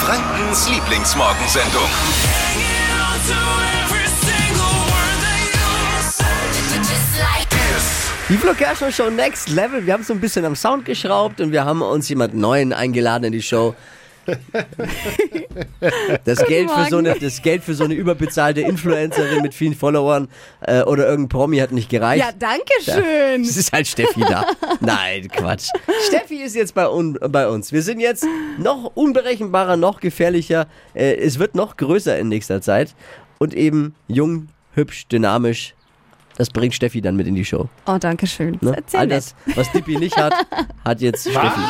Frankens 0.00 0.66
Lieblingsmorgensendung. 0.70 1.82
Die 8.30 8.38
Flo 8.38 8.54
Kerschner 8.54 8.90
Show 8.90 9.10
Next 9.10 9.50
Level. 9.50 9.84
Wir 9.84 9.92
haben 9.92 10.02
so 10.02 10.14
ein 10.14 10.20
bisschen 10.20 10.46
am 10.46 10.56
Sound 10.56 10.86
geschraubt 10.86 11.42
und 11.42 11.52
wir 11.52 11.66
haben 11.66 11.82
uns 11.82 12.08
jemand 12.08 12.34
Neuen 12.34 12.72
eingeladen 12.72 13.24
in 13.24 13.32
die 13.32 13.42
Show. 13.42 13.74
Das 16.24 16.44
Geld, 16.46 16.70
für 16.70 16.86
so 16.88 16.98
eine, 16.98 17.18
das 17.18 17.42
Geld 17.42 17.64
für 17.64 17.74
so 17.74 17.84
eine 17.84 17.94
überbezahlte 17.94 18.60
Influencerin 18.60 19.42
mit 19.42 19.54
vielen 19.54 19.74
Followern 19.74 20.28
äh, 20.60 20.82
oder 20.82 21.06
irgendein 21.08 21.28
Promi 21.28 21.58
hat 21.58 21.72
nicht 21.72 21.88
gereicht. 21.88 22.24
Ja, 22.24 22.30
danke 22.38 22.72
schön. 22.82 23.42
Es 23.42 23.56
ist 23.56 23.72
halt 23.72 23.86
Steffi 23.86 24.20
da. 24.20 24.44
Nein, 24.80 25.28
Quatsch. 25.28 25.68
Steffi 26.06 26.36
ist 26.42 26.54
jetzt 26.54 26.74
bei, 26.74 26.88
un 26.88 27.18
bei 27.28 27.48
uns. 27.48 27.72
Wir 27.72 27.82
sind 27.82 28.00
jetzt 28.00 28.26
noch 28.58 28.92
unberechenbarer, 28.94 29.76
noch 29.76 30.00
gefährlicher. 30.00 30.66
Äh, 30.94 31.14
es 31.16 31.38
wird 31.38 31.54
noch 31.54 31.76
größer 31.76 32.18
in 32.18 32.28
nächster 32.28 32.60
Zeit. 32.60 32.94
Und 33.38 33.54
eben 33.54 33.94
jung, 34.06 34.48
hübsch, 34.74 35.06
dynamisch. 35.08 35.74
Das 36.36 36.48
bringt 36.48 36.74
Steffi 36.74 37.00
dann 37.02 37.16
mit 37.16 37.26
in 37.26 37.34
die 37.34 37.44
Show. 37.44 37.68
Oh, 37.86 37.98
danke 37.98 38.26
schön. 38.26 38.56
Ne? 38.62 38.72
Erzähl 38.76 39.00
All 39.00 39.06
nett. 39.08 39.16
das, 39.18 39.34
was 39.56 39.70
Dippi 39.72 39.96
nicht 39.98 40.16
hat, 40.16 40.32
hat 40.84 41.00
jetzt 41.00 41.28
Steffi. 41.28 41.60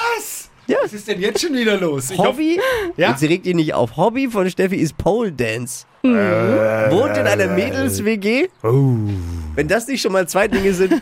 Was? 0.70 0.78
Ja. 0.78 0.84
Was 0.84 0.92
ist 0.92 1.08
denn 1.08 1.20
jetzt 1.20 1.40
schon 1.40 1.54
wieder 1.54 1.76
los? 1.78 2.10
Ich 2.10 2.18
hoffe, 2.18 2.28
Hobby, 2.30 2.60
Ja? 2.96 3.10
jetzt 3.10 3.22
regt 3.22 3.46
ihn 3.46 3.56
nicht 3.56 3.74
auf. 3.74 3.96
Hobby 3.96 4.28
von 4.28 4.48
Steffi 4.50 4.76
ist 4.76 4.96
Pole 4.96 5.32
Dance. 5.32 5.84
Wohnt 6.02 7.16
in 7.16 7.26
einer 7.26 7.46
Mädels-WG. 7.48 8.48
Wenn 8.62 9.68
das 9.68 9.86
nicht 9.86 10.00
schon 10.00 10.12
mal 10.12 10.26
zwei 10.28 10.48
Dinge 10.48 10.72
sind, 10.72 10.94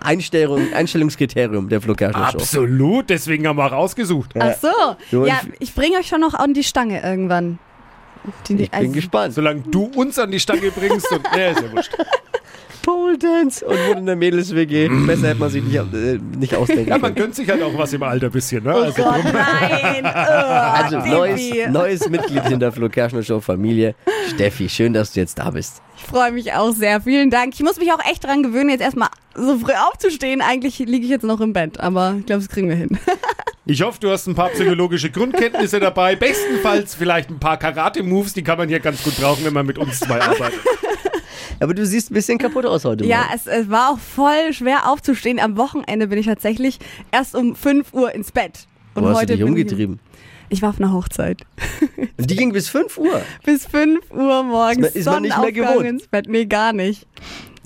Einstellung, 0.00 0.72
Einstellungskriterium 0.72 1.68
der 1.68 1.80
Flo 1.80 1.94
Kerschner 1.94 2.30
Show. 2.30 2.38
absolut, 2.38 3.10
deswegen 3.10 3.46
haben 3.46 3.56
wir 3.56 3.66
auch 3.66 3.72
ausgesucht. 3.72 4.30
Ach 4.38 4.54
so. 4.60 5.24
Ja, 5.26 5.40
ich- 5.58 5.74
bringe 5.74 5.98
euch 5.98 6.06
schon 6.08 6.20
noch 6.20 6.34
an 6.34 6.54
die 6.54 6.64
Stange 6.64 7.02
irgendwann. 7.02 7.58
Die, 8.48 8.62
Ich 8.62 8.70
bin 8.70 8.92
gespannt. 8.92 9.34
Solange 9.34 9.60
du 9.70 9.90
uns 9.96 10.18
an 10.18 10.30
die 10.30 10.40
Stange 10.40 10.70
bringst 10.70 11.10
und. 11.12 11.20
Nee, 11.34 11.50
ist 11.52 11.60
ja 11.60 11.72
wurscht. 11.72 11.92
Pole 12.84 13.16
Dance 13.18 13.64
und 13.64 13.76
wohnt 13.88 13.98
in 14.00 14.06
der 14.06 14.16
Mädels-WG. 14.16 14.88
Besser 15.06 15.28
hätte 15.28 15.40
man 15.40 15.50
sich 15.50 15.62
nicht, 15.62 15.74
äh, 15.76 16.18
nicht 16.38 16.54
ausdenken 16.54 16.88
Ja, 16.90 16.98
man 16.98 17.14
können. 17.14 17.14
gönnt 17.26 17.34
sich 17.34 17.48
halt 17.48 17.62
auch 17.62 17.76
was 17.78 17.92
im 17.92 18.02
Alter 18.02 18.28
bisschen, 18.30 18.62
ne? 18.64 18.74
Oh 18.76 18.80
Also 18.82 19.02
Gott, 19.02 19.24
drum. 19.24 19.32
nein. 19.32 20.04
Also 20.14 20.98
Oh, 20.98 21.06
neues, 21.06 21.50
Baby. 21.50 21.70
neues 21.70 22.08
Mitglied 22.08 22.50
in 22.50 22.60
der 22.60 22.72
Flo 22.72 22.88
Kerschner 22.88 23.22
Show 23.22 23.40
Familie. 23.40 23.94
Steffi, 24.34 24.68
schön, 24.68 24.92
dass 24.92 25.12
du 25.12 25.20
jetzt 25.20 25.38
da 25.38 25.50
bist. 25.50 25.80
Ich 25.96 26.02
freue 26.04 26.32
mich 26.32 26.52
auch 26.52 26.72
sehr. 26.72 27.00
Vielen 27.00 27.30
Dank. 27.30 27.54
Ich 27.54 27.62
muss 27.62 27.78
mich 27.78 27.90
auch 27.92 28.04
echt 28.10 28.24
dran 28.24 28.42
gewöhnen, 28.42 28.68
jetzt 28.70 28.82
erstmal 28.82 29.08
so 29.34 29.58
früh 29.58 29.72
aufzustehen. 29.72 30.42
Eigentlich 30.42 30.78
liege 30.78 31.04
ich 31.04 31.10
jetzt 31.10 31.24
noch 31.24 31.40
im 31.40 31.52
Bett, 31.52 31.80
aber 31.80 32.16
ich 32.18 32.26
glaube, 32.26 32.42
das 32.42 32.48
kriegen 32.50 32.68
wir 32.68 32.76
hin. 32.76 32.98
Ich 33.66 33.80
hoffe, 33.80 33.98
du 33.98 34.10
hast 34.10 34.26
ein 34.26 34.34
paar 34.34 34.50
psychologische 34.50 35.10
Grundkenntnisse 35.10 35.80
dabei. 35.80 36.16
Bestenfalls 36.16 36.94
vielleicht 36.94 37.30
ein 37.30 37.38
paar 37.40 37.56
Karate-Moves, 37.56 38.34
die 38.34 38.42
kann 38.44 38.58
man 38.58 38.68
hier 38.68 38.78
ganz 38.78 39.02
gut 39.02 39.16
brauchen, 39.16 39.42
wenn 39.42 39.54
man 39.54 39.64
mit 39.64 39.78
uns 39.78 40.00
zwei 40.00 40.20
arbeitet. 40.20 40.60
Aber 41.60 41.74
du 41.74 41.84
siehst 41.86 42.10
ein 42.10 42.14
bisschen 42.14 42.38
kaputt 42.38 42.66
aus 42.66 42.84
heute 42.84 43.04
Ja, 43.04 43.26
es, 43.34 43.46
es 43.46 43.70
war 43.70 43.90
auch 43.90 43.98
voll 43.98 44.52
schwer 44.52 44.90
aufzustehen. 44.90 45.40
Am 45.40 45.56
Wochenende 45.56 46.08
bin 46.08 46.18
ich 46.18 46.26
tatsächlich 46.26 46.78
erst 47.12 47.34
um 47.34 47.54
5 47.54 47.92
Uhr 47.92 48.14
ins 48.14 48.32
Bett. 48.32 48.66
Und 48.94 49.02
Wo 49.02 49.08
hast 49.08 49.14
du 49.14 49.20
heute 49.20 49.32
dich 49.34 49.40
bin 49.40 49.48
umgetrieben? 49.48 50.00
Ich, 50.50 50.62
war 50.62 50.70
auf 50.70 50.78
einer 50.78 50.92
Hochzeit. 50.92 51.42
Die 52.18 52.36
ging 52.36 52.52
bis 52.52 52.68
5 52.68 52.98
Uhr. 52.98 53.20
Bis 53.44 53.66
5 53.66 54.10
Uhr 54.12 54.42
morgens. 54.42 54.88
Ist 54.88 55.06
man 55.06 55.22
nicht 55.22 55.36
mehr 55.38 55.52
gewohnt. 55.52 55.86
ins 55.86 56.06
Bett. 56.06 56.28
Nee, 56.28 56.46
gar 56.46 56.72
nicht. 56.72 57.06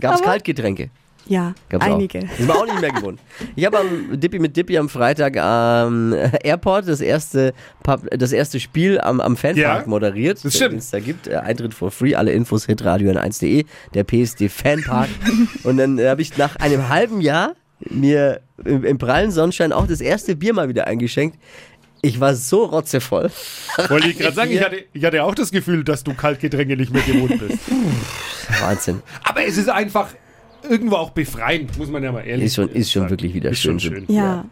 Gab 0.01 0.15
es 0.15 0.23
Kaltgetränke? 0.23 0.91
Ja, 1.29 1.55
Gab's 1.69 1.85
einige. 1.85 2.21
Auch. 2.21 2.39
Ist 2.39 2.49
man 2.49 2.57
auch 2.57 2.67
nicht 2.67 2.81
mehr 2.81 2.91
gewohnt. 2.91 3.21
Ich 3.55 3.65
habe 3.67 3.79
am 3.79 4.19
Dippy 4.19 4.39
mit 4.39 4.57
Dippy 4.57 4.79
am 4.79 4.89
Freitag 4.89 5.37
am 5.37 6.15
Airport 6.43 6.89
das 6.89 7.01
erste, 7.03 7.53
Pub, 7.83 8.01
das 8.11 8.33
erste 8.33 8.59
Spiel 8.61 8.99
am, 9.01 9.21
am 9.21 9.37
Fanpark 9.37 9.83
Ja, 9.83 9.87
moderiert, 9.87 10.43
das 10.43 10.55
stimmt. 10.57 10.73
den 10.73 10.79
es 10.79 10.91
da 10.91 11.01
gibt. 11.01 11.27
Äh, 11.29 11.37
Eintritt 11.37 11.75
for 11.75 11.91
free, 11.91 12.15
alle 12.15 12.33
Infos 12.33 12.65
hitradio 12.67 13.11
1de 13.13 13.67
der 13.95 14.05
PSD 14.05 14.49
Fanpark. 14.49 15.09
Und 15.65 15.77
dann 15.77 15.99
äh, 15.99 16.09
habe 16.09 16.23
ich 16.23 16.37
nach 16.39 16.57
einem 16.57 16.89
halben 16.89 17.21
Jahr 17.21 17.53
mir 17.91 18.41
im, 18.65 18.85
im 18.85 18.99
prallen 18.99 19.31
Sonnenschein 19.31 19.73
auch 19.73 19.87
das 19.87 20.01
erste 20.01 20.35
Bier 20.35 20.55
mal 20.55 20.69
wieder 20.69 20.87
eingeschenkt. 20.87 21.39
Ich 22.01 22.21
war 22.21 22.35
so 22.35 22.65
rotzevoll. 22.65 23.31
Wollte 23.89 24.09
ich 24.09 24.19
gerade 24.19 24.35
sagen, 24.35 24.51
ich 24.51 24.63
hatte, 24.63 24.85
ich 24.93 25.05
hatte 25.05 25.23
auch 25.25 25.35
das 25.35 25.51
Gefühl, 25.51 25.85
dass 25.85 26.05
du 26.05 26.15
Kaltgetränke 26.15 26.77
nicht 26.77 26.93
mehr 26.93 27.03
gewohnt 27.03 27.39
bist. 27.39 27.59
Wahnsinn. 28.61 29.03
Aber 29.25 29.45
es 29.45 29.59
ist 29.59 29.69
einfach 29.69 30.09
irgendwo 30.63 30.97
auch 30.97 31.11
befreiend, 31.11 31.77
muss 31.79 31.89
man 31.89 32.03
ja 32.03 32.13
mal 32.13 32.23
ehrlich 32.23 32.47
Ist 32.47 32.55
schon, 32.57 32.69
ist 32.69 32.91
schon 32.91 33.03
sagen. 33.03 33.11
wirklich 33.11 33.35
wieder 33.35 33.51
Ist 33.51 33.61
schön. 33.61 33.79
schön. 33.81 34.05
Ja. 34.09 34.45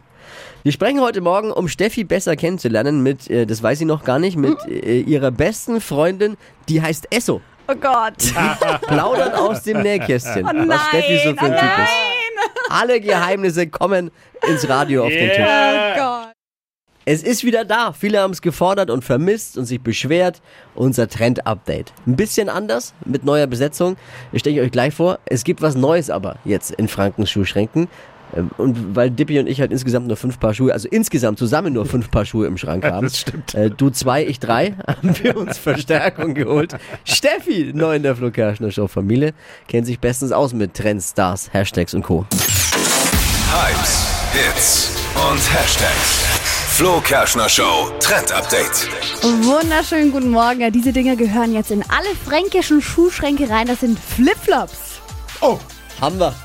Wir 0.63 0.71
sprechen 0.71 0.99
heute 1.01 1.21
Morgen, 1.21 1.51
um 1.51 1.67
Steffi 1.67 2.03
besser 2.03 2.35
kennenzulernen, 2.35 3.01
mit, 3.01 3.29
äh, 3.29 3.45
das 3.45 3.63
weiß 3.63 3.79
sie 3.79 3.85
noch 3.85 4.03
gar 4.03 4.19
nicht, 4.19 4.35
mit 4.37 4.57
äh, 4.67 4.99
ihrer 4.99 5.31
besten 5.31 5.79
Freundin, 5.81 6.35
die 6.67 6.81
heißt 6.81 7.07
Esso. 7.11 7.41
Oh 7.69 7.75
Gott. 7.75 8.15
Plaudern 8.87 9.33
aus 9.33 9.63
dem 9.63 9.81
Nähkästchen. 9.81 10.45
Oh 10.45 10.51
nein. 10.53 10.69
was 10.69 10.87
Steffi 10.87 11.17
so 11.23 11.33
für 11.35 11.41
ein 11.45 11.53
oh 11.53 11.59
Typ 11.59 11.83
ist. 11.83 12.69
Alle 12.69 13.01
Geheimnisse 13.01 13.67
kommen 13.67 14.11
ins 14.47 14.67
Radio 14.69 15.03
auf 15.03 15.09
den 15.09 15.29
Tisch. 15.29 15.37
Yeah. 15.37 15.93
Oh 15.93 15.99
Gott. 15.99 16.26
Es 17.09 17.23
ist 17.23 17.45
wieder 17.45 17.63
da. 17.63 17.93
Viele 17.93 18.19
haben 18.19 18.33
es 18.33 18.41
gefordert 18.41 18.89
und 18.89 19.01
vermisst 19.01 19.57
und 19.57 19.63
sich 19.63 19.79
beschwert. 19.79 20.41
Unser 20.75 21.07
Trend-Update. 21.07 21.93
Ein 22.05 22.17
bisschen 22.17 22.49
anders, 22.49 22.93
mit 23.05 23.23
neuer 23.23 23.47
Besetzung. 23.47 23.95
Ich 24.33 24.41
stelle 24.41 24.57
ich 24.57 24.61
euch 24.61 24.71
gleich 24.71 24.93
vor. 24.93 25.19
Es 25.23 25.45
gibt 25.45 25.61
was 25.61 25.75
Neues 25.75 26.09
aber 26.09 26.35
jetzt 26.43 26.71
in 26.71 26.89
Frankens 26.89 27.31
Schuhschränken. 27.31 27.87
Ähm, 28.35 28.51
Und 28.57 28.93
weil 28.93 29.09
Dippy 29.09 29.39
und 29.39 29.47
ich 29.47 29.61
halt 29.61 29.71
insgesamt 29.71 30.07
nur 30.07 30.17
fünf 30.17 30.37
Paar 30.37 30.53
Schuhe, 30.53 30.73
also 30.73 30.89
insgesamt 30.89 31.39
zusammen 31.39 31.71
nur 31.71 31.85
fünf 31.85 32.11
Paar 32.11 32.25
Schuhe 32.25 32.45
im 32.45 32.57
Schrank 32.57 32.83
haben. 32.83 33.05
Das 33.07 33.19
stimmt. 33.21 33.55
Äh, 33.55 33.69
du 33.69 33.89
zwei, 33.89 34.25
ich 34.25 34.41
drei, 34.41 34.75
haben 34.85 35.17
wir 35.23 35.37
uns 35.37 35.57
Verstärkung 35.57 36.33
geholt. 36.33 36.75
Steffi, 37.05 37.71
neu 37.73 37.95
in 37.95 38.03
der 38.03 38.17
Flo 38.17 38.31
Kerschner 38.31 38.69
Show 38.69 38.87
Familie, 38.87 39.33
kennt 39.69 39.87
sich 39.87 40.01
bestens 40.01 40.33
aus 40.33 40.51
mit 40.51 40.73
Trends, 40.73 41.11
Stars, 41.11 41.53
Hashtags 41.53 41.93
und 41.93 42.01
Co. 42.03 42.25
Hypes, 43.49 44.07
Hits 44.33 44.91
und 45.15 45.53
Hashtags. 45.53 46.36
Flo 46.77 47.01
Kerschner 47.01 47.49
Show 47.49 47.89
Trend 47.99 48.31
Update. 48.31 48.87
Wunderschönen 49.23 50.11
guten 50.11 50.29
Morgen. 50.29 50.61
Ja, 50.61 50.69
diese 50.69 50.93
Dinger 50.93 51.15
gehören 51.15 51.51
jetzt 51.51 51.71
in 51.71 51.83
alle 51.89 52.15
fränkischen 52.23 52.83
Schuhschränke 52.83 53.49
rein. 53.49 53.65
Das 53.65 53.79
sind 53.79 53.97
Flipflops. 53.97 55.01
Oh, 55.41 55.57
Haben 55.99 56.19
wir. 56.19 56.35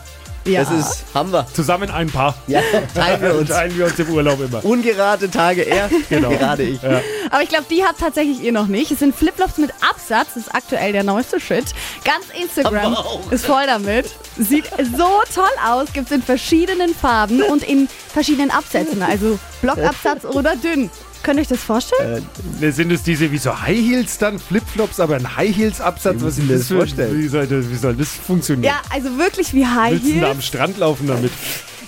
Ja. 0.44 0.64
Das 0.64 0.72
ist, 0.72 1.04
haben 1.14 1.32
wir. 1.32 1.46
zusammen 1.52 1.90
ein 1.90 2.10
Paar. 2.10 2.34
Ja, 2.46 2.60
teilen 2.94 3.22
wir 3.22 3.34
uns. 3.38 3.48
Teilen 3.48 3.76
wir 3.76 3.84
uns 3.86 3.98
im 3.98 4.10
Urlaub 4.10 4.40
immer. 4.40 4.64
Ungerade 4.64 5.30
Tage 5.30 5.62
er, 5.62 5.88
Genau. 6.08 6.30
gerade 6.30 6.62
ich. 6.64 6.80
Aber 6.82 7.42
ich 7.42 7.48
glaube, 7.48 7.64
die 7.70 7.84
habt 7.84 8.00
tatsächlich 8.00 8.40
ihr 8.42 8.52
noch 8.52 8.66
nicht. 8.66 8.90
Es 8.90 8.98
sind 8.98 9.14
Flipflops 9.14 9.58
mit 9.58 9.70
Absatz. 9.88 10.28
Das 10.34 10.44
ist 10.46 10.54
aktuell 10.54 10.92
der 10.92 11.04
neueste 11.04 11.38
Shit. 11.40 11.66
Ganz 12.04 12.24
Instagram 12.40 12.96
ist 13.30 13.46
voll 13.46 13.66
damit. 13.66 14.10
Sieht 14.38 14.64
so 14.96 15.08
toll 15.34 15.44
aus. 15.64 15.92
Gibt 15.92 16.06
es 16.06 16.12
in 16.16 16.22
verschiedenen 16.22 16.94
Farben 16.94 17.42
und 17.42 17.62
in 17.62 17.88
verschiedenen 18.12 18.50
Absätzen. 18.50 19.02
Also 19.02 19.38
Blockabsatz 19.60 20.24
oder 20.24 20.56
dünn. 20.56 20.90
Könnt 21.22 21.38
ihr 21.38 21.42
euch 21.42 21.48
das 21.48 21.62
vorstellen? 21.62 22.26
Ne, 22.60 22.72
Sind 22.72 22.90
es 22.90 23.02
diese 23.02 23.30
wie 23.30 23.38
so 23.38 23.60
High 23.62 23.78
Heels 23.78 24.18
dann, 24.18 24.38
Flipflops, 24.38 24.98
aber 25.00 25.16
ein 25.16 25.36
High 25.36 25.56
Heels 25.56 25.80
Absatz? 25.80 26.20
Wie 26.20 26.24
Was 26.24 26.38
ich 26.38 26.48
das 26.48 26.68
vorstellen? 26.68 27.18
Wie 27.18 27.28
soll 27.28 27.46
das, 27.46 27.70
wie 27.70 27.76
soll 27.76 27.94
das 27.94 28.08
funktionieren? 28.08 28.64
ja, 28.74 28.80
also 28.90 29.16
wirklich 29.18 29.54
wie 29.54 29.66
High 29.66 29.92
Willst 29.92 30.06
du 30.16 30.20
da 30.20 30.26
am 30.26 30.32
Heels. 30.34 30.46
Strand 30.46 30.78
laufen 30.78 31.06
damit? 31.06 31.30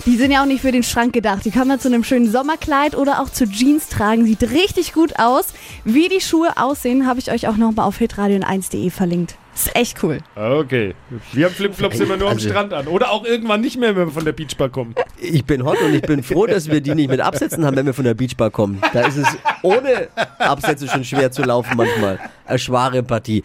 Die 0.05 0.17
sind 0.17 0.29
ja 0.31 0.41
auch 0.43 0.45
nicht 0.45 0.61
für 0.61 0.71
den 0.71 0.83
Schrank 0.83 1.13
gedacht. 1.13 1.43
Die 1.45 1.51
kann 1.51 1.67
man 1.67 1.79
zu 1.79 1.87
einem 1.87 2.03
schönen 2.03 2.31
Sommerkleid 2.31 2.95
oder 2.95 3.21
auch 3.21 3.29
zu 3.29 3.49
Jeans 3.49 3.87
tragen. 3.87 4.25
Sieht 4.25 4.43
richtig 4.43 4.93
gut 4.93 5.17
aus. 5.17 5.45
Wie 5.83 6.07
die 6.09 6.21
Schuhe 6.21 6.57
aussehen, 6.57 7.07
habe 7.07 7.19
ich 7.19 7.31
euch 7.31 7.47
auch 7.47 7.57
nochmal 7.57 7.87
auf 7.87 7.99
hitradio1.de 7.99 8.89
verlinkt. 8.91 9.35
Ist 9.55 9.73
echt 9.75 10.03
cool. 10.03 10.17
Okay. 10.35 10.93
Wir 11.31 11.45
haben 11.45 11.53
Flipflops 11.53 11.99
immer 12.01 12.17
nur 12.17 12.27
am 12.27 12.33
Also- 12.35 12.49
Strand 12.49 12.73
an. 12.73 12.87
Oder 12.87 13.09
auch 13.11 13.23
irgendwann 13.23 13.61
nicht 13.61 13.79
mehr, 13.79 13.95
wenn 13.95 14.07
wir 14.07 14.11
von 14.13 14.25
der 14.25 14.33
Beachbar 14.33 14.69
kommen. 14.69 14.93
Ich 15.17 15.45
bin 15.45 15.63
hot 15.63 15.77
und 15.81 15.93
ich 15.93 16.01
bin 16.01 16.21
froh, 16.23 16.45
dass 16.45 16.67
wir 16.69 16.81
die 16.81 16.93
nicht 16.93 17.09
mit 17.09 17.21
Absätzen 17.21 17.65
haben, 17.65 17.75
wenn 17.77 17.85
wir 17.85 17.93
von 17.93 18.03
der 18.03 18.15
Beachbar 18.15 18.51
kommen. 18.51 18.81
Da 18.93 19.01
ist 19.07 19.15
es 19.17 19.27
ohne 19.61 20.09
Absätze 20.39 20.87
schon 20.89 21.05
schwer 21.05 21.31
zu 21.31 21.41
laufen 21.43 21.77
manchmal. 21.77 22.19
Eine 22.45 22.59
schwere 22.59 23.01
Partie. 23.01 23.43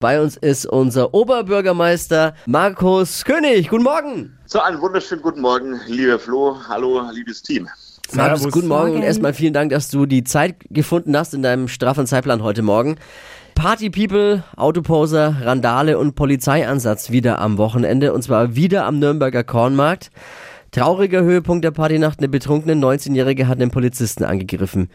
Bei 0.00 0.20
uns 0.20 0.36
ist 0.36 0.66
unser 0.66 1.14
Oberbürgermeister 1.14 2.34
Markus 2.46 3.24
König. 3.24 3.68
Guten 3.68 3.84
Morgen. 3.84 4.38
So, 4.46 4.60
einen 4.60 4.80
wunderschönen 4.80 5.22
guten 5.22 5.40
Morgen, 5.40 5.80
lieber 5.86 6.18
Flo. 6.18 6.56
Hallo, 6.68 7.00
liebes 7.12 7.42
Team. 7.42 7.68
Markus, 8.12 8.40
Servus. 8.40 8.52
guten 8.54 8.68
Morgen 8.68 8.92
und 8.96 9.02
erstmal 9.02 9.34
vielen 9.34 9.52
Dank, 9.52 9.70
dass 9.70 9.88
du 9.88 10.06
die 10.06 10.24
Zeit 10.24 10.56
gefunden 10.70 11.16
hast 11.16 11.34
in 11.34 11.42
deinem 11.42 11.68
straffen 11.68 12.06
Zeitplan 12.06 12.42
heute 12.42 12.62
Morgen. 12.62 12.96
Party 13.58 13.90
People, 13.90 14.44
Autoposer, 14.56 15.38
Randale 15.42 15.98
und 15.98 16.14
Polizeieinsatz 16.14 17.10
wieder 17.10 17.40
am 17.40 17.58
Wochenende 17.58 18.12
und 18.12 18.22
zwar 18.22 18.54
wieder 18.54 18.84
am 18.84 19.00
Nürnberger 19.00 19.42
Kornmarkt. 19.42 20.12
Trauriger 20.70 21.22
Höhepunkt 21.22 21.64
der 21.64 21.72
Partynacht, 21.72 22.20
eine 22.20 22.28
betrunkene 22.28 22.74
19-Jährige 22.74 23.48
hat 23.48 23.60
einen 23.60 23.72
Polizisten 23.72 24.22
angegriffen. 24.22 24.90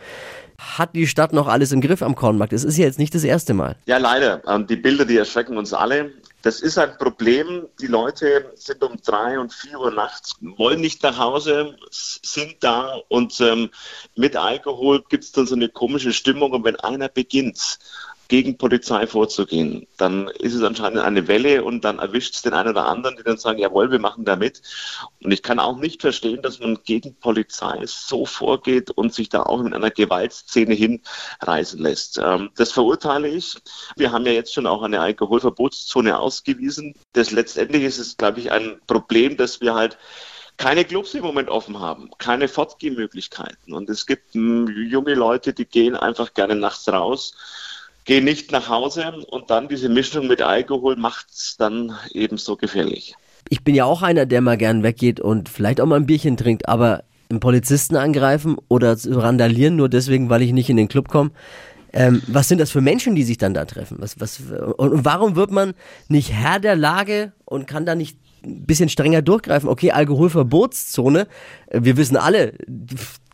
Hat 0.57 0.95
die 0.95 1.07
Stadt 1.07 1.33
noch 1.33 1.49
alles 1.49 1.73
im 1.73 1.81
Griff 1.81 2.01
am 2.01 2.15
Kornmarkt? 2.15 2.53
Es 2.53 2.63
ist 2.63 2.77
ja 2.77 2.85
jetzt 2.85 2.99
nicht 2.99 3.13
das 3.13 3.25
erste 3.25 3.53
Mal. 3.53 3.75
Ja, 3.85 3.97
leider. 3.97 4.41
Ähm, 4.47 4.65
Die 4.65 4.77
Bilder, 4.77 5.03
die 5.03 5.17
erschrecken 5.17 5.57
uns 5.57 5.73
alle. 5.73 6.11
Das 6.41 6.61
ist 6.61 6.77
ein 6.77 6.97
Problem. 6.97 7.63
Die 7.81 7.87
Leute 7.87 8.45
sind 8.55 8.81
um 8.81 8.97
drei 9.05 9.39
und 9.39 9.51
vier 9.51 9.77
Uhr 9.77 9.91
nachts, 9.91 10.35
wollen 10.39 10.79
nicht 10.79 11.03
nach 11.03 11.17
Hause, 11.17 11.75
sind 11.91 12.55
da 12.61 12.95
und 13.09 13.41
ähm, 13.41 13.69
mit 14.15 14.37
Alkohol 14.37 15.03
gibt 15.09 15.25
es 15.25 15.33
dann 15.33 15.47
so 15.47 15.55
eine 15.55 15.67
komische 15.67 16.13
Stimmung. 16.13 16.51
Und 16.51 16.63
wenn 16.63 16.77
einer 16.77 17.09
beginnt, 17.09 17.79
gegen 18.27 18.57
Polizei 18.57 19.05
vorzugehen, 19.05 19.85
dann 19.97 20.27
ist 20.27 20.53
es 20.53 20.63
anscheinend 20.63 20.99
eine 20.99 21.27
Welle 21.27 21.63
und 21.63 21.81
dann 21.83 21.99
erwischt 21.99 22.35
es 22.35 22.41
den 22.41 22.53
einen 22.53 22.69
oder 22.69 22.87
anderen, 22.87 23.15
die 23.17 23.23
dann 23.23 23.37
sagen, 23.37 23.59
jawohl, 23.59 23.91
wir 23.91 23.99
machen 23.99 24.25
da 24.25 24.35
mit. 24.35 24.61
Und 25.23 25.31
ich 25.31 25.43
kann 25.43 25.59
auch 25.59 25.77
nicht 25.77 26.01
verstehen, 26.01 26.41
dass 26.41 26.59
man 26.59 26.79
gegen 26.83 27.15
Polizei 27.15 27.81
so 27.85 28.25
vorgeht 28.25 28.91
und 28.91 29.13
sich 29.13 29.29
da 29.29 29.43
auch 29.43 29.61
in 29.61 29.73
einer 29.73 29.91
Gewaltszene 29.91 30.73
hinreißen 30.73 31.79
lässt. 31.79 32.19
Ähm, 32.23 32.49
das 32.55 32.71
verurteile 32.71 33.27
ich. 33.27 33.55
Wir 33.97 34.11
haben 34.11 34.25
ja 34.25 34.31
jetzt 34.31 34.53
schon 34.53 34.67
auch 34.67 34.83
eine 34.83 35.01
Alkoholverbotszone 35.01 36.17
ausgewiesen. 36.17 36.95
Das 37.13 37.31
letztendlich 37.31 37.83
ist 37.83 37.99
es, 37.99 38.17
glaube 38.17 38.39
ich, 38.39 38.51
ein 38.51 38.79
Problem, 38.87 39.37
dass 39.37 39.61
wir 39.61 39.75
halt 39.75 39.97
keine 40.57 40.85
Clubs 40.85 41.13
im 41.13 41.23
Moment 41.23 41.49
offen 41.49 41.79
haben, 41.79 42.09
keine 42.17 42.47
Fortgehmöglichkeiten. 42.47 43.73
Und 43.73 43.89
es 43.89 44.05
gibt 44.05 44.35
mh, 44.35 44.71
junge 44.71 45.15
Leute, 45.15 45.53
die 45.53 45.65
gehen 45.65 45.95
einfach 45.95 46.33
gerne 46.33 46.55
nachts 46.55 46.87
raus, 46.87 47.35
gehen 48.05 48.25
nicht 48.25 48.51
nach 48.51 48.69
Hause 48.69 49.25
und 49.29 49.49
dann 49.49 49.67
diese 49.67 49.89
Mischung 49.89 50.27
mit 50.27 50.41
Alkohol 50.41 50.95
macht 50.95 51.27
es 51.31 51.55
dann 51.57 51.91
eben 52.13 52.37
so 52.37 52.55
gefährlich. 52.55 53.15
Ich 53.49 53.63
bin 53.63 53.75
ja 53.75 53.85
auch 53.85 54.01
einer, 54.01 54.25
der 54.25 54.41
mal 54.41 54.57
gern 54.57 54.83
weggeht 54.83 55.19
und 55.19 55.49
vielleicht 55.49 55.81
auch 55.81 55.85
mal 55.85 55.97
ein 55.97 56.05
Bierchen 56.05 56.37
trinkt, 56.37 56.67
aber 56.67 57.03
einen 57.29 57.39
Polizisten 57.39 57.95
angreifen 57.95 58.57
oder 58.67 58.95
randalieren, 59.05 59.75
nur 59.75 59.89
deswegen, 59.89 60.29
weil 60.29 60.41
ich 60.41 60.53
nicht 60.53 60.69
in 60.69 60.77
den 60.77 60.87
Club 60.87 61.09
komme. 61.09 61.31
Ähm, 61.91 62.23
was 62.27 62.47
sind 62.47 62.59
das 62.59 62.71
für 62.71 62.81
Menschen, 62.81 63.15
die 63.15 63.23
sich 63.23 63.37
dann 63.37 63.53
da 63.53 63.65
treffen? 63.65 63.97
Was, 63.99 64.19
was, 64.19 64.39
und, 64.39 64.93
und 64.93 65.05
warum 65.05 65.35
wird 65.35 65.51
man 65.51 65.73
nicht 66.07 66.31
Herr 66.31 66.59
der 66.59 66.75
Lage 66.75 67.33
und 67.45 67.67
kann 67.67 67.85
da 67.85 67.93
nicht 67.93 68.17
ein 68.43 68.65
bisschen 68.65 68.89
strenger 68.89 69.21
durchgreifen? 69.21 69.69
Okay, 69.69 69.91
Alkoholverbotszone, 69.91 71.27
äh, 71.67 71.79
wir 71.83 71.95
wissen 71.97 72.17
alle, 72.17 72.53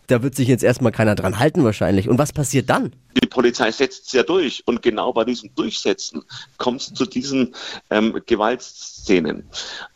da 0.09 0.23
wird 0.23 0.35
sich 0.35 0.47
jetzt 0.47 0.63
erstmal 0.63 0.91
keiner 0.91 1.15
dran 1.15 1.39
halten 1.39 1.63
wahrscheinlich. 1.63 2.09
Und 2.09 2.17
was 2.17 2.33
passiert 2.33 2.69
dann? 2.69 2.93
Die 3.21 3.27
Polizei 3.27 3.71
setzt 3.71 4.07
es 4.07 4.11
ja 4.13 4.23
durch 4.23 4.63
und 4.65 4.81
genau 4.81 5.13
bei 5.13 5.23
diesem 5.23 5.53
Durchsetzen 5.55 6.23
kommt 6.57 6.81
es 6.81 6.93
zu 6.93 7.05
diesen 7.05 7.55
ähm, 7.89 8.19
Gewaltszenen. 8.25 9.47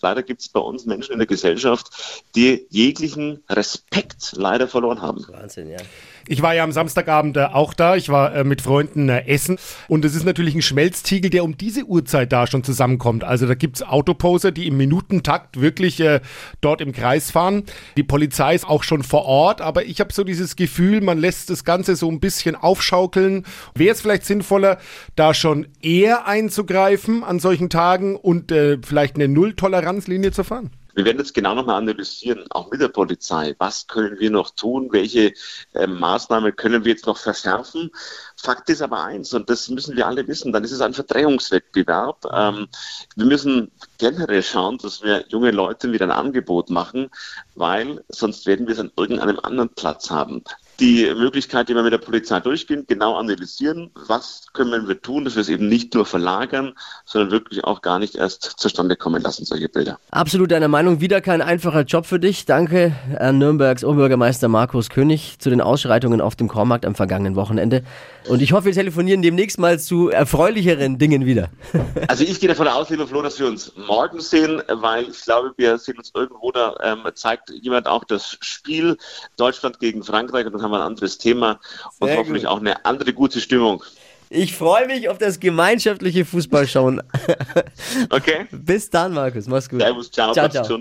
Leider 0.02 0.24
gibt 0.24 0.42
es 0.42 0.50
bei 0.50 0.60
uns 0.60 0.86
Menschen 0.86 1.14
in 1.14 1.20
der 1.20 1.28
Gesellschaft, 1.28 2.24
die 2.36 2.66
jeglichen 2.70 3.44
Respekt 3.50 4.34
leider 4.36 4.68
verloren 4.68 5.02
haben. 5.02 5.26
Wahnsinn, 5.28 5.70
ja. 5.70 5.80
Ich 6.28 6.42
war 6.42 6.56
ja 6.56 6.64
am 6.64 6.72
Samstagabend 6.72 7.38
äh, 7.38 7.46
auch 7.46 7.74
da. 7.74 7.96
Ich 7.96 8.10
war 8.10 8.34
äh, 8.34 8.44
mit 8.44 8.62
Freunden 8.62 9.10
äh, 9.10 9.26
essen. 9.28 9.58
Und 9.88 10.06
es 10.06 10.16
ist 10.16 10.26
natürlich 10.26 10.56
ein 10.56 10.62
Schmelztiegel, 10.62 11.30
der 11.30 11.44
um 11.44 11.58
diese 11.58 11.84
Uhrzeit 11.84 12.32
da 12.32 12.48
schon 12.48 12.64
zusammenkommt. 12.64 13.24
Also 13.24 13.46
da 13.48 13.56
gibt's 13.56 13.82
Autoposer, 13.82 14.52
die 14.52 14.68
im 14.68 14.78
Minutentakt 14.78 15.60
wirklich 15.60 16.00
äh, 16.00 16.22
dort 16.62 16.82
im 16.82 16.94
Kreis 16.94 17.32
fahren. 17.32 17.64
Die 17.98 18.04
Polizei 18.04 18.56
ist 18.56 18.68
auch 18.68 18.84
schon 18.84 19.04
vor 19.04 19.26
Ort. 19.26 19.62
Aber 19.62 19.86
ich 19.86 20.00
habe 20.00 20.14
so 20.14 20.24
dieses 20.24 20.56
Gefühl, 20.56 21.02
man 21.02 21.18
lässt 21.18 21.50
das 21.50 21.64
Ganze 21.66 21.96
so 21.96 22.10
ein 22.10 22.20
bisschen 22.20 22.56
aufschaukeln. 22.56 23.46
Wäre 23.76 23.94
es 23.94 24.02
vielleicht 24.02 24.26
sinnvoller, 24.26 24.78
da 25.16 25.34
schon 25.34 25.68
eher 25.82 26.28
einzugreifen 26.28 27.24
an 27.24 27.40
solchen 27.40 27.70
Tagen 27.70 28.16
und 28.16 28.52
äh, 28.52 28.78
vielleicht 28.82 29.16
eine 29.16 29.28
Null-Toleranz-Linie 29.28 30.32
zu 30.32 30.44
fahren? 30.44 30.72
Wir 30.94 31.06
werden 31.06 31.18
jetzt 31.18 31.34
genau 31.34 31.56
nochmal 31.56 31.78
analysieren, 31.78 32.46
auch 32.52 32.70
mit 32.70 32.82
der 32.82 32.88
Polizei. 32.88 33.56
Was 33.58 33.88
können 33.88 34.20
wir 34.20 34.30
noch 34.30 34.52
tun? 34.52 34.90
Welche 34.92 35.34
äh, 35.74 35.88
Maßnahmen 35.88 36.56
können 36.56 36.86
wir 36.86 36.92
jetzt 36.92 37.08
noch 37.08 37.18
verschärfen? 37.18 37.92
Fakt 38.36 38.70
ist 38.70 38.82
aber 38.82 39.04
eins, 39.04 39.34
und 39.34 39.50
das 39.50 39.70
müssen 39.70 39.96
wir 39.96 40.06
alle 40.06 40.28
wissen, 40.28 40.52
dann 40.52 40.64
ist 40.64 40.72
es 40.72 40.82
ein 40.82 40.94
Verdrängungswettbewerb. 40.94 42.26
Ähm, 42.32 42.68
wir 43.16 43.26
müssen 43.26 43.72
generell 43.98 44.44
schauen, 44.44 44.78
dass 44.78 45.02
wir 45.02 45.26
junge 45.30 45.52
Leute 45.52 45.92
wieder 45.92 46.06
ein 46.06 46.12
Angebot 46.12 46.70
machen, 46.70 47.10
weil 47.56 48.04
sonst 48.10 48.46
werden 48.46 48.68
wir 48.68 48.74
es 48.74 48.80
an 48.80 48.92
irgendeinem 48.96 49.40
anderen 49.40 49.70
Platz 49.70 50.12
haben. 50.12 50.44
Die 50.80 51.14
Möglichkeit, 51.16 51.70
die 51.70 51.76
wir 51.76 51.84
mit 51.84 51.94
der 51.94 52.00
Polizei 52.00 52.40
durchgehen, 52.40 52.86
genau 52.88 53.16
analysieren, 53.16 53.92
was 53.94 54.48
können 54.54 54.88
wir 54.88 55.02
tun, 55.02 55.24
dass 55.24 55.36
wir 55.36 55.42
es 55.42 55.50
eben 55.50 55.68
nicht 55.70 55.94
nur 55.94 56.06
verlagern, 56.06 56.74
sondern 57.06 57.32
wirklich 57.32 57.64
auch 57.64 57.82
gar 57.82 58.00
nicht 58.00 58.16
erst 58.16 58.44
zustande 58.58 58.96
kommen 58.96 59.22
lassen, 59.22 59.46
solche 59.46 59.70
Bilder. 59.70 60.00
Absolut 60.12 60.52
deiner 60.52 60.68
Meinung. 60.68 61.00
Wieder 61.00 61.22
kein 61.22 61.42
einfacher 61.42 61.82
Job 61.82 62.06
für 62.06 62.20
dich. 62.20 62.46
Danke 62.46 62.96
an 63.20 63.38
Nürnbergs 63.38 63.84
Oberbürgermeister 63.84 64.48
Markus 64.48 64.90
König 64.90 65.38
zu 65.40 65.50
den 65.50 65.62
Ausschreitungen 65.62 66.22
auf 66.22 66.36
dem 66.36 66.48
Kormarkt 66.48 66.86
am 66.86 66.96
vergangenen 66.96 67.36
Wochenende. 67.36 67.84
Und 68.28 68.42
ich 68.42 68.54
hoffe, 68.54 68.66
wir 68.66 68.74
telefonieren 68.74 69.22
demnächst 69.22 69.60
mal 69.60 69.80
zu 69.80 70.10
erfreulicheren 70.10 70.98
Dingen 70.98 71.26
wieder. 71.26 71.50
Also 72.08 72.24
ich 72.24 72.40
gehe 72.40 72.50
davon 72.50 72.68
aus, 72.68 72.90
lieber 72.90 73.08
Flo, 73.08 73.22
dass 73.22 73.40
wir 73.40 73.48
uns 73.48 73.72
morgen 73.76 74.20
sehen, 74.20 74.62
weil 74.68 75.10
ich 75.10 75.22
glaube, 75.24 75.54
wir 75.58 75.78
sehen 75.78 75.98
uns 75.98 76.12
irgendwo, 76.14 76.52
da 76.52 76.76
ähm, 76.84 77.04
zeigt 77.14 77.50
jemand 77.50 77.88
auch 77.88 78.04
das 78.04 78.38
Spiel 78.42 78.98
Deutschland 79.38 79.80
gegen 79.80 80.04
Frankreich 80.04 80.46
und 80.46 80.54
haben 80.64 80.72
wir 80.72 80.78
ein 80.80 80.88
anderes 80.88 81.18
Thema 81.18 81.60
und 82.00 82.08
Sehr 82.08 82.18
hoffentlich 82.18 82.44
gut. 82.44 82.52
auch 82.52 82.60
eine 82.60 82.86
andere 82.86 83.14
gute 83.14 83.40
Stimmung. 83.40 83.84
Ich 84.30 84.56
freue 84.56 84.88
mich 84.88 85.10
auf 85.10 85.20
das 85.20 85.40
gemeinschaftliche 85.40 86.26
Fußballschauen. 86.26 87.02
Okay? 88.10 88.48
Bis 88.52 88.90
dann, 88.90 89.14
Markus. 89.14 89.48
Mach's 89.48 89.70
gut. 89.70 89.80
Servus, 89.82 90.10
ciao, 90.10 90.34
Ciao, 90.34 90.50
ciao. 90.50 90.64
ciao. 90.64 90.80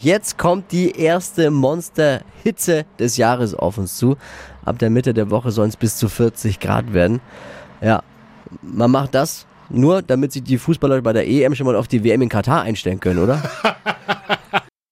Jetzt 0.00 0.38
kommt 0.38 0.72
die 0.72 0.98
erste 0.98 1.50
Monster-Hitze 1.50 2.84
des 2.98 3.16
Jahres 3.16 3.54
auf 3.54 3.78
uns 3.78 3.96
zu. 3.96 4.16
Ab 4.64 4.78
der 4.78 4.90
Mitte 4.90 5.14
der 5.14 5.30
Woche 5.30 5.50
sollen 5.50 5.68
es 5.68 5.76
bis 5.76 5.96
zu 5.96 6.08
40 6.08 6.58
Grad 6.60 6.92
werden. 6.94 7.20
Ja, 7.80 8.02
man 8.62 8.90
macht 8.90 9.14
das 9.14 9.46
nur, 9.68 10.02
damit 10.02 10.32
sich 10.32 10.42
die 10.42 10.58
Fußballer 10.58 11.00
bei 11.02 11.12
der 11.12 11.26
EM 11.28 11.54
schon 11.54 11.66
mal 11.66 11.76
auf 11.76 11.88
die 11.88 12.02
WM 12.04 12.22
in 12.22 12.28
Katar 12.28 12.62
einstellen 12.62 13.00
können, 13.00 13.18
oder? 13.20 13.42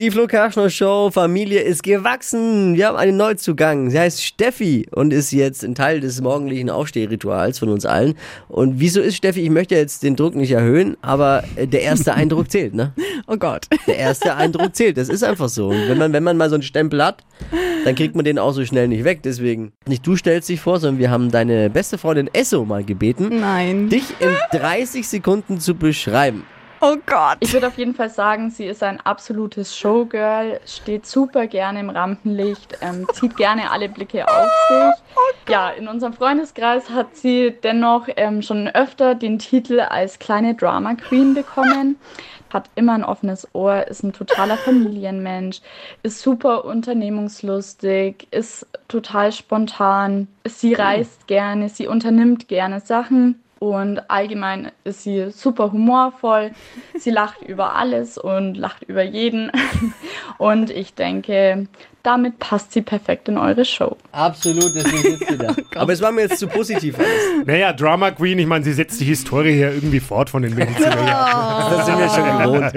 Die 0.03 0.11
Flo 0.11 0.27
Kerschner 0.27 0.69
Show 0.69 1.13
Familie 1.13 1.61
ist 1.61 1.85
gewachsen. 1.85 2.75
Wir 2.75 2.89
haben 2.89 2.97
einen 2.97 3.17
Neuzugang. 3.17 3.89
Sie 3.89 4.01
heißt 4.01 4.21
Steffi 4.21 4.89
und 4.91 5.13
ist 5.13 5.31
jetzt 5.31 5.63
ein 5.63 5.77
Teil 5.77 6.01
des 6.01 6.21
morgendlichen 6.21 6.71
Aufstehrituals 6.71 7.61
von 7.61 7.69
uns 7.69 7.87
allen. 7.87 8.15
Und 8.49 8.81
wieso 8.81 9.01
ist 9.01 9.15
Steffi? 9.15 9.43
Ich 9.43 9.51
möchte 9.51 9.77
jetzt 9.77 10.03
den 10.03 10.17
Druck 10.17 10.35
nicht 10.35 10.51
erhöhen, 10.51 10.97
aber 11.03 11.45
äh, 11.55 11.69
der 11.69 11.83
erste 11.83 12.15
Eindruck 12.15 12.51
zählt, 12.51 12.75
ne? 12.75 12.93
Oh 13.29 13.37
Gott. 13.37 13.69
Der 13.87 13.97
erste 13.97 14.35
Eindruck 14.35 14.75
zählt. 14.75 14.97
Das 14.97 15.09
ist 15.09 15.23
einfach 15.23 15.49
so. 15.49 15.69
Und 15.69 15.89
wenn 15.89 15.99
man, 15.99 16.13
wenn 16.13 16.25
man 16.25 16.37
mal 16.37 16.49
so 16.49 16.57
einen 16.57 16.65
Stempel 16.65 17.05
hat, 17.05 17.23
dann 17.85 17.95
kriegt 17.95 18.17
man 18.17 18.25
den 18.25 18.41
auch 18.41 18.55
so 18.55 18.65
schnell 18.65 18.89
nicht 18.89 19.05
weg. 19.05 19.21
Deswegen 19.23 19.71
nicht 19.87 20.05
du 20.05 20.17
stellst 20.17 20.49
dich 20.49 20.61
vor, 20.61 20.81
sondern 20.81 20.99
wir 20.99 21.13
haben 21.13 21.31
deine 21.31 21.71
beste 21.71 21.97
Freundin 21.97 22.29
Esso 22.33 22.65
mal 22.65 22.83
gebeten, 22.83 23.39
Nein. 23.39 23.89
dich 23.89 24.17
in 24.19 24.35
30 24.59 25.07
Sekunden 25.07 25.61
zu 25.61 25.77
beschreiben. 25.77 26.43
Oh 26.85 26.97
Gott. 27.07 27.37
Ich 27.39 27.53
würde 27.53 27.69
auf 27.69 27.79
jeden 27.79 27.95
Fall 27.95 28.11
sagen, 28.11 28.51
sie 28.51 28.67
ist 28.67 28.83
ein 28.83 29.01
absolutes 29.01 29.77
Showgirl, 29.77 30.59
steht 30.67 31.07
super 31.07 31.47
gerne 31.47 31.79
im 31.79 31.91
Rampenlicht, 31.91 32.77
ähm, 32.81 33.07
zieht 33.13 33.37
gerne 33.37 33.71
alle 33.71 33.89
Blicke 33.89 34.27
auf 34.27 34.51
sich. 34.69 35.49
Ja, 35.49 35.71
in 35.71 35.87
unserem 35.87 36.13
Freundeskreis 36.13 36.91
hat 36.91 37.15
sie 37.15 37.55
dennoch 37.63 38.09
ähm, 38.17 38.43
schon 38.43 38.67
öfter 38.67 39.15
den 39.15 39.39
Titel 39.39 39.79
als 39.79 40.19
kleine 40.19 40.57
Drama 40.57 40.95
Queen 40.95 41.35
bekommen. 41.35 42.01
Hat 42.53 42.69
immer 42.75 42.95
ein 42.95 43.05
offenes 43.05 43.47
Ohr, 43.55 43.87
ist 43.87 44.03
ein 44.03 44.13
totaler 44.13 44.57
Familienmensch, 44.57 45.61
ist 46.03 46.21
super 46.21 46.65
unternehmungslustig, 46.65 48.27
ist 48.33 48.67
total 48.89 49.31
spontan. 49.31 50.27
Sie 50.49 50.75
reist 50.75 51.29
gerne, 51.29 51.69
sie 51.69 51.87
unternimmt 51.87 52.49
gerne 52.49 52.81
Sachen. 52.81 53.41
Und 53.63 54.11
allgemein 54.11 54.73
ist 54.83 55.05
sie 55.05 55.31
super 55.31 55.71
humorvoll. 55.71 56.51
Sie 56.99 57.11
lacht 57.13 57.43
über 57.43 57.77
alles 57.77 58.19
und 58.19 58.57
lacht 58.57 58.83
über 58.83 59.05
jeden. 59.05 59.53
Und 60.39 60.71
ich 60.71 60.95
denke, 60.95 61.69
damit 62.03 62.41
passt 62.41 62.73
sie 62.73 62.83
perfekt 62.83 63.29
in 63.29 63.39
eure 63.39 63.65
Show. 63.65 63.97
Absolut, 64.11 64.75
deswegen 64.75 65.17
sitzt 65.17 65.29
sie 65.29 65.39
da. 65.39 65.55
Aber 65.77 65.93
es 65.93 66.03
war 66.03 66.11
mir 66.11 66.23
jetzt 66.23 66.41
zu 66.41 66.49
positiv 66.49 66.99
alles. 66.99 67.47
Naja, 67.47 67.73
Drama 67.73 68.11
Queen, 68.11 68.41
ich 68.41 68.47
meine, 68.47 68.65
sie 68.65 68.73
setzt 68.73 69.01
die 69.01 69.05
Historie 69.05 69.53
hier 69.53 69.73
irgendwie 69.73 70.01
fort 70.01 70.29
von 70.29 70.43
den 70.43 70.57
Medizinern. 70.57 71.07
Das 71.07 71.87
sind 71.87 71.99
wir 72.01 72.09
schon 72.09 72.39
gewohnt. 72.39 72.75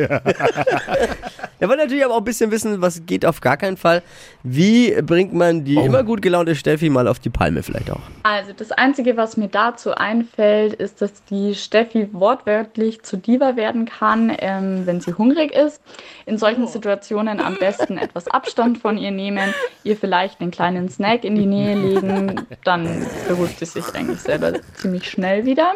Wir 1.65 1.69
wollen 1.69 1.79
natürlich 1.79 2.05
aber 2.05 2.13
auch 2.13 2.19
ein 2.19 2.23
bisschen 2.23 2.51
wissen, 2.51 2.79
was 2.79 3.07
geht 3.07 3.25
auf 3.25 3.41
gar 3.41 3.57
keinen 3.57 3.75
Fall. 3.75 4.03
Wie 4.43 5.01
bringt 5.01 5.33
man 5.33 5.63
die 5.63 5.77
immer 5.77 6.03
gut 6.03 6.21
gelaunte 6.21 6.53
Steffi 6.53 6.91
mal 6.91 7.07
auf 7.07 7.17
die 7.17 7.31
Palme 7.31 7.63
vielleicht 7.63 7.89
auch? 7.89 8.01
Also 8.21 8.53
das 8.55 8.71
Einzige, 8.71 9.17
was 9.17 9.35
mir 9.35 9.47
dazu 9.47 9.95
einfällt, 9.95 10.75
ist, 10.75 11.01
dass 11.01 11.23
die 11.23 11.55
Steffi 11.55 12.09
wortwörtlich 12.11 13.01
zu 13.01 13.17
Diva 13.17 13.55
werden 13.55 13.85
kann, 13.85 14.31
ähm, 14.37 14.85
wenn 14.85 15.01
sie 15.01 15.13
hungrig 15.13 15.55
ist. 15.55 15.81
In 16.27 16.37
solchen 16.37 16.67
Situationen 16.67 17.39
am 17.39 17.55
besten 17.59 17.97
etwas 17.97 18.27
Abstand 18.27 18.77
von 18.77 18.99
ihr 18.99 19.09
nehmen, 19.09 19.51
ihr 19.83 19.97
vielleicht 19.97 20.41
einen 20.41 20.51
kleinen 20.51 20.87
Snack 20.89 21.23
in 21.23 21.33
die 21.33 21.47
Nähe 21.47 21.75
legen, 21.75 22.45
dann 22.63 23.07
beruhigt 23.27 23.57
sie 23.57 23.65
sich 23.65 23.85
eigentlich 23.95 24.19
selber 24.19 24.53
ziemlich 24.75 25.09
schnell 25.09 25.47
wieder. 25.47 25.73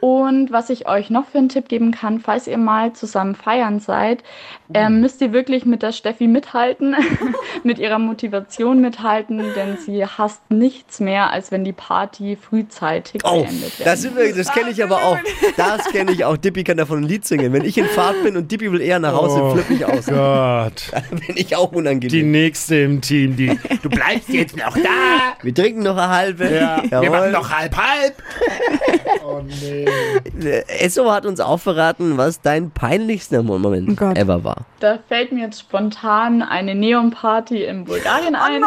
Und 0.00 0.52
was 0.52 0.70
ich 0.70 0.88
euch 0.88 1.10
noch 1.10 1.26
für 1.26 1.38
einen 1.38 1.48
Tipp 1.48 1.68
geben 1.68 1.90
kann, 1.92 2.20
falls 2.20 2.46
ihr 2.46 2.58
mal 2.58 2.92
zusammen 2.92 3.34
feiern 3.34 3.80
seid, 3.80 4.22
ähm, 4.74 5.00
müsst 5.00 5.20
ihr 5.20 5.32
wirklich 5.32 5.64
mit 5.64 5.82
der 5.82 5.92
Steffi 5.92 6.26
mithalten, 6.26 6.96
mit 7.62 7.78
ihrer 7.78 7.98
Motivation 7.98 8.80
mithalten, 8.80 9.38
denn 9.54 9.76
sie 9.78 10.04
hasst 10.04 10.40
nichts 10.50 10.98
mehr, 11.00 11.30
als 11.30 11.50
wenn 11.52 11.62
die 11.64 11.72
Party 11.72 12.36
frühzeitig 12.36 13.22
Oh, 13.24 13.42
beendet 13.42 13.78
wird. 13.78 13.86
das, 13.86 14.02
das 14.36 14.52
kenne 14.52 14.70
ich 14.70 14.82
aber 14.82 14.96
auch. 15.02 15.18
Das 15.56 15.84
kenne 15.90 16.12
ich 16.12 16.24
auch. 16.24 16.36
Dippy 16.36 16.64
kann 16.64 16.76
davon 16.76 16.98
ein 16.98 17.04
Lied 17.04 17.24
singen. 17.24 17.52
Wenn 17.52 17.64
ich 17.64 17.78
in 17.78 17.86
Fahrt 17.86 18.22
bin 18.22 18.36
und 18.36 18.50
Dippy 18.50 18.70
will 18.72 18.80
eher 18.80 18.98
nach 18.98 19.14
Hause, 19.14 19.40
Oh 19.42 19.50
flippe 19.54 19.74
ich 19.74 19.84
aus. 19.84 20.06
Gott. 20.06 20.90
Bin 21.10 21.36
ich 21.36 21.56
auch 21.56 21.70
Die 21.70 21.76
unangenehm. 21.76 22.30
nächste 22.30 22.76
im 22.76 23.00
Team, 23.00 23.36
die. 23.36 23.58
Du 23.82 23.88
bleibst 23.88 24.28
jetzt 24.28 24.56
noch 24.56 24.74
da. 24.76 25.34
Wir 25.42 25.54
trinken 25.54 25.82
noch 25.82 25.96
eine 25.96 26.08
halbe. 26.08 26.54
Ja, 26.54 27.02
wir 27.02 27.10
machen 27.10 27.32
noch 27.32 27.50
halb 27.50 27.74
halb. 27.76 28.22
Oh 29.24 29.40
nee. 29.62 29.85
Esso 30.68 31.10
hat 31.10 31.26
uns 31.26 31.40
auch 31.40 31.58
verraten, 31.58 32.16
was 32.16 32.40
dein 32.40 32.70
peinlichster 32.70 33.42
Moment 33.42 34.00
Oh 34.00 34.12
ever 34.14 34.44
war. 34.44 34.66
Da 34.80 34.98
fällt 35.08 35.32
mir 35.32 35.44
jetzt 35.44 35.60
spontan 35.60 36.42
eine 36.42 36.74
Neon-Party 36.74 37.64
in 37.64 37.84
Bulgarien 37.84 38.34
ein. 38.34 38.62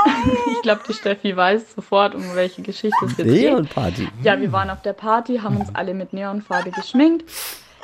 ich 0.51 0.61
glaube, 0.61 0.81
die 0.87 0.93
Steffi 0.93 1.35
weiß 1.35 1.75
sofort, 1.75 2.15
um 2.15 2.23
welche 2.35 2.61
Geschichte 2.61 2.97
es 3.05 3.17
jetzt 3.17 3.27
geht. 3.27 3.51
Neon-Party. 3.51 4.07
Ja, 4.23 4.39
wir 4.39 4.51
waren 4.51 4.69
auf 4.69 4.81
der 4.81 4.93
Party, 4.93 5.39
haben 5.39 5.57
uns 5.57 5.69
alle 5.73 5.93
mit 5.93 6.13
Neonfarbe 6.13 6.71
geschminkt. 6.71 7.25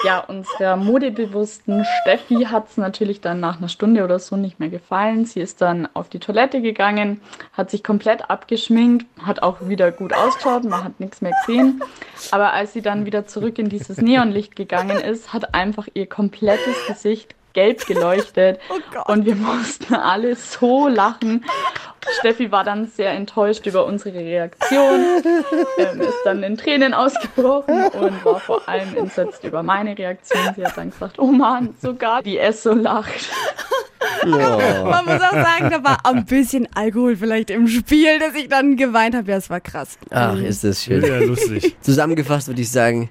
Ja, 0.04 0.20
unserer 0.20 0.76
modebewussten 0.76 1.86
Steffi 2.02 2.46
hat 2.46 2.70
es 2.70 2.78
natürlich 2.78 3.22
dann 3.22 3.40
nach 3.40 3.58
einer 3.58 3.70
Stunde 3.70 4.04
oder 4.04 4.20
so 4.20 4.36
nicht 4.36 4.60
mehr 4.60 4.70
gefallen. 4.70 5.26
Sie 5.26 5.40
ist 5.40 5.62
dann 5.62 5.88
auf 5.94 6.10
die 6.10 6.20
Toilette 6.20 6.62
gegangen, 6.62 7.22
hat 7.54 7.72
sich 7.72 7.84
komplett 7.84 8.30
abgeschminkt, 8.30 9.06
hat 9.24 9.42
auch 9.42 9.68
wieder 9.68 9.92
gut 9.92 10.14
ausgeschaut, 10.14 10.64
man 10.66 10.84
hat 10.84 11.00
nichts 11.00 11.22
mehr 11.22 11.34
gesehen. 11.46 11.82
Aber 12.32 12.54
als 12.54 12.74
sie 12.74 12.82
dann 12.82 13.06
wieder 13.06 13.26
zurück 13.26 13.58
in 13.58 13.70
dieses 13.70 13.98
Neonlicht 13.98 14.56
gegangen 14.56 15.00
ist, 15.00 15.34
hat 15.34 15.56
einfach 15.56 15.88
ihr 15.94 16.08
komplettes 16.08 16.76
Gesicht 16.88 17.36
gelb 17.56 17.86
geleuchtet. 17.88 18.60
und 19.08 19.26
wir 19.26 19.36
mussten 19.36 19.96
alle 19.96 20.36
so 20.36 20.88
lachen. 20.88 21.44
Steffi 22.20 22.52
war 22.52 22.64
dann 22.64 22.86
sehr 22.88 23.12
enttäuscht 23.12 23.66
über 23.66 23.86
unsere 23.86 24.20
Reaktion, 24.20 25.24
ähm, 25.78 26.02
ist 26.02 26.14
dann 26.24 26.44
in 26.44 26.56
Tränen 26.56 26.94
ausgebrochen 26.94 27.86
und 27.86 28.24
war 28.24 28.40
vor 28.40 28.68
allem 28.70 28.96
entsetzt 28.96 29.44
über 29.44 29.64
meine 29.64 29.98
Reaktion. 29.98 30.54
Sie 30.56 30.64
hat 30.64 30.78
dann 30.78 30.92
gesagt, 30.92 31.18
oh 31.18 31.32
Mann, 31.32 31.76
sogar 31.82 32.22
die 32.22 32.38
Esso 32.38 32.74
lacht. 32.74 33.30
Man 34.24 35.06
muss 35.06 35.22
auch 35.22 35.34
sagen, 35.34 35.70
da 35.72 35.84
war 35.84 35.98
ein 36.04 36.26
bisschen 36.26 36.68
Alkohol 36.76 37.16
vielleicht 37.16 37.50
im 37.50 37.68
Spiel, 37.68 38.20
dass 38.20 38.36
ich 38.36 38.50
dann 38.50 38.78
geweint 38.78 39.16
habe. 39.16 39.32
Ja, 39.32 39.38
es 39.38 39.50
war 39.50 39.60
krass. 39.60 39.98
Ach, 40.12 40.38
ist 40.38 40.64
das 40.64 40.84
schön. 40.84 41.04
Ja, 41.04 41.18
lustig. 41.20 41.76
Zusammengefasst 41.82 42.48
würde 42.48 42.62
ich 42.62 42.72
sagen, 42.72 43.10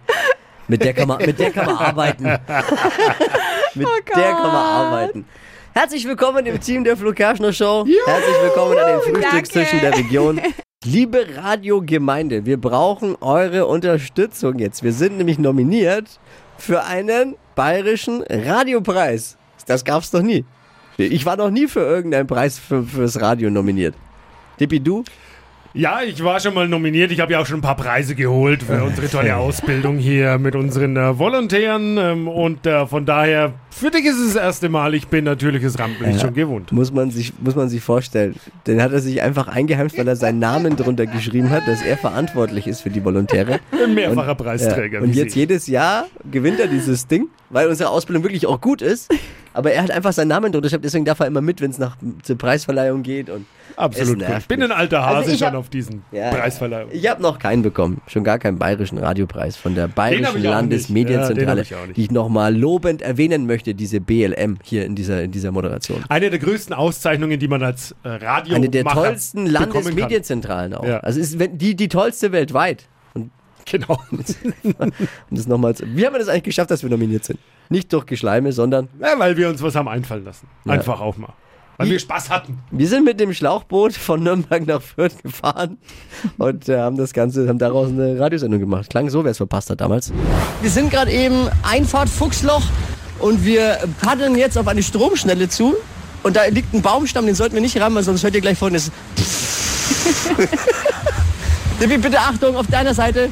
mit 0.68 0.82
der 0.82 0.94
kann 0.94 1.08
man, 1.08 1.18
mit 1.18 1.38
der 1.38 1.50
kann 1.50 1.66
man 1.66 1.76
arbeiten. 1.76 2.24
mit 3.75 3.87
der 4.14 4.33
kann 4.33 4.43
man 4.43 4.54
arbeiten. 4.54 5.25
Herzlich 5.73 6.07
willkommen 6.07 6.47
im 6.47 6.61
Team 6.61 6.85
der 6.85 6.97
Flo 6.97 7.12
Kerschner 7.12 7.52
Show. 7.52 7.85
Herzlich 8.07 8.37
willkommen 8.43 8.78
an 8.78 8.87
den 8.87 9.14
Frühstückstischen 9.14 9.81
der 9.81 9.97
Region. 9.97 10.40
Liebe 10.85 11.26
Radiogemeinde, 11.37 12.47
wir 12.47 12.61
brauchen 12.61 13.16
eure 13.21 13.66
Unterstützung 13.66 14.59
jetzt. 14.59 14.83
Wir 14.83 14.93
sind 14.93 15.16
nämlich 15.16 15.38
nominiert 15.38 16.21
für 16.59 16.85
einen 16.85 17.37
bayerischen 17.54 18.23
Radiopreis. 18.28 19.37
Das 19.66 19.85
gab's 19.85 20.12
noch 20.12 20.23
nie. 20.23 20.45
Ich 20.97 21.26
war 21.26 21.37
noch 21.37 21.50
nie 21.50 21.66
für 21.66 21.81
irgendeinen 21.81 22.26
Preis 22.26 22.59
für, 22.59 22.85
fürs 22.85 23.21
Radio 23.21 23.50
nominiert. 23.50 23.95
Dippi, 24.61 24.78
du? 24.78 25.02
Ja, 25.76 26.02
ich 26.07 26.23
war 26.23 26.38
schon 26.38 26.54
mal 26.54 26.69
nominiert. 26.69 27.11
Ich 27.11 27.19
habe 27.19 27.33
ja 27.33 27.40
auch 27.40 27.47
schon 27.47 27.59
ein 27.59 27.62
paar 27.62 27.75
Preise 27.75 28.14
geholt 28.14 28.62
für 28.62 28.85
unsere 28.85 29.09
tolle 29.09 29.37
Ausbildung 29.37 29.99
hier 29.99 30.38
mit 30.38 30.54
unseren 30.54 30.97
äh, 30.97 31.19
Volontären. 31.19 31.99
Ähm, 31.99 32.28
und 32.28 32.64
äh, 32.64 32.87
von 32.87 33.04
daher, 33.04 33.54
für 33.71 33.90
dich 33.90 34.04
ist 34.04 34.21
es 34.21 34.35
das 34.35 34.43
erste 34.45 34.69
Mal. 34.69 34.95
Ich 34.95 35.09
bin 35.09 35.25
natürliches 35.25 35.76
Rampenlicht 35.76 36.21
schon 36.21 36.33
gewohnt. 36.33 36.71
Muss 36.71 36.93
man, 36.93 37.11
sich, 37.11 37.33
muss 37.40 37.57
man 37.57 37.69
sich 37.69 37.83
vorstellen. 37.83 38.37
Den 38.69 38.81
hat 38.81 38.93
er 38.93 39.00
sich 39.00 39.21
einfach 39.21 39.49
eingeheimst, 39.49 39.99
weil 39.99 40.07
er 40.07 40.14
seinen 40.14 40.38
Namen 40.38 40.76
drunter 40.76 41.07
geschrieben 41.07 41.50
hat, 41.50 41.66
dass 41.66 41.83
er 41.83 41.97
verantwortlich 41.97 42.69
ist 42.69 42.83
für 42.83 42.90
die 42.90 43.04
Volontäre. 43.04 43.59
Ein 43.73 43.95
mehrfacher 43.95 44.37
Preisträger. 44.37 44.99
Ja. 44.99 45.04
Und 45.04 45.16
jetzt 45.16 45.35
jedes 45.35 45.66
Jahr 45.66 46.07
gewinnt 46.31 46.61
er 46.61 46.69
dieses 46.69 47.09
Ding, 47.09 47.26
weil 47.50 47.66
unsere 47.66 47.90
Ausbildung 47.90 48.23
wirklich 48.23 48.47
auch 48.47 48.61
gut 48.61 48.81
ist. 48.81 49.12
Aber 49.54 49.73
er 49.73 49.82
hat 49.82 49.90
einfach 49.92 50.12
seinen 50.12 50.28
Namen 50.28 50.52
drunter 50.52 50.76
deswegen 50.78 51.04
darf 51.04 51.20
er 51.20 51.26
immer 51.26 51.40
mit, 51.40 51.61
wenn 51.61 51.70
es 51.70 51.78
nach 51.78 51.96
zur 52.23 52.37
Preisverleihung 52.37 53.02
geht. 53.04 53.30
Und 53.30 53.46
Absolut. 53.76 54.20
cool. 54.20 54.37
Ich 54.38 54.46
bin 54.49 54.62
ein 54.62 54.73
alter 54.73 55.04
Hase 55.06 55.16
Also 55.16 55.37
schon 55.37 55.46
hab- 55.46 55.54
auf 55.54 55.68
diesen 55.68 56.02
Ja, 56.12 56.30
Preisverleihung. 56.30 56.90
Ich 56.92 57.08
habe 57.08 57.23
noch 57.23 57.38
keinen 57.38 57.62
bekommen. 57.62 58.00
Schon 58.08 58.25
gar 58.25 58.38
keinen 58.38 58.58
bayerischen 58.58 58.99
Radiopreis 58.99 59.56
von 59.56 59.75
der 59.75 59.87
Bayerischen. 59.88 60.42
Ja, 60.42 60.50
Landesmedienzentrale, 60.50 61.61
nicht. 61.61 61.73
die 61.96 62.02
ich 62.02 62.11
nochmal 62.11 62.54
lobend 62.54 63.00
erwähnen 63.00 63.46
möchte, 63.46 63.75
diese 63.75 64.00
BLM 64.00 64.58
hier 64.62 64.84
in 64.84 64.96
dieser, 64.96 65.23
in 65.23 65.30
dieser 65.30 65.52
Moderation. 65.52 66.04
Eine 66.08 66.30
der 66.30 66.40
größten 66.40 66.75
Auszeichnungen, 66.75 67.38
die 67.38 67.49
man 67.49 67.62
als 67.62 67.94
äh, 68.02 68.08
Radio 68.08 68.56
Eine 68.56 68.68
der 68.68 68.84
tollsten. 68.84 69.46
Landesmedienzentralen 69.46 70.75
auch. 70.75 70.84
Ja. 70.84 70.99
Also 71.00 71.20
ist 71.20 71.38
die, 71.38 71.76
die 71.76 71.88
tollste 71.88 72.32
weltweit. 72.32 72.88
Genau. 73.66 73.99
um 74.11 74.23
das 75.30 75.46
nochmal 75.46 75.75
zu, 75.75 75.84
wie 75.87 76.04
haben 76.04 76.12
wir 76.12 76.18
das 76.18 76.28
eigentlich 76.28 76.42
geschafft, 76.42 76.70
dass 76.70 76.82
wir 76.82 76.90
nominiert 76.90 77.25
sind? 77.25 77.38
Nicht 77.68 77.92
durch 77.92 78.06
Geschleime, 78.06 78.52
sondern 78.52 78.88
Ja, 79.00 79.18
weil 79.18 79.37
wir 79.37 79.49
uns 79.49 79.62
was 79.62 79.75
haben 79.75 79.88
einfallen 79.88 80.25
lassen. 80.25 80.49
Ja. 80.64 80.73
Einfach 80.73 81.00
auch 81.00 81.16
mal. 81.16 81.33
Weil 81.76 81.90
wir 81.90 81.99
Spaß 81.99 82.30
hatten. 82.30 82.61
wir 82.71 82.87
sind 82.87 83.04
mit 83.04 83.18
dem 83.18 83.35
Schlauchboot 83.35 83.94
von 83.94 84.23
Nürnberg 84.23 84.64
nach 84.66 84.80
Fürth 84.80 85.21
gefahren 85.23 85.78
und 86.38 86.68
äh, 86.68 86.78
haben 86.78 86.97
das 86.97 87.12
Ganze, 87.12 87.49
haben 87.49 87.59
daraus 87.59 87.88
eine 87.88 88.18
Radiosendung 88.18 88.61
gemacht. 88.61 88.90
Klang 88.90 89.11
so, 89.11 89.25
wer 89.25 89.33
es 89.33 89.38
verpasst 89.38 89.71
hat 89.71 89.80
damals. 89.80 90.12
Wir 90.62 90.71
sind 90.71 90.90
gerade 90.90 91.11
eben 91.11 91.49
Einfahrt 91.64 92.09
Fuchsloch 92.09 92.62
und 93.18 93.44
wir 93.44 93.78
paddeln 94.00 94.37
jetzt 94.37 94.56
auf 94.56 94.68
eine 94.68 94.83
Stromschnelle 94.85 95.49
zu. 95.49 95.75
Und 96.23 96.37
da 96.37 96.44
liegt 96.44 96.73
ein 96.73 96.80
Baumstamm, 96.80 97.26
den 97.26 97.35
sollten 97.35 97.54
wir 97.54 97.61
nicht 97.61 97.78
rammen, 97.80 98.02
sonst 98.04 98.23
hört 98.23 98.35
ihr 98.35 98.40
gleich 98.40 98.56
folgendes. 98.56 98.90
Dippi, 101.80 101.99
bitte 101.99 102.18
Achtung, 102.18 102.56
auf 102.56 102.66
deiner 102.68 102.94
Seite. 102.94 103.30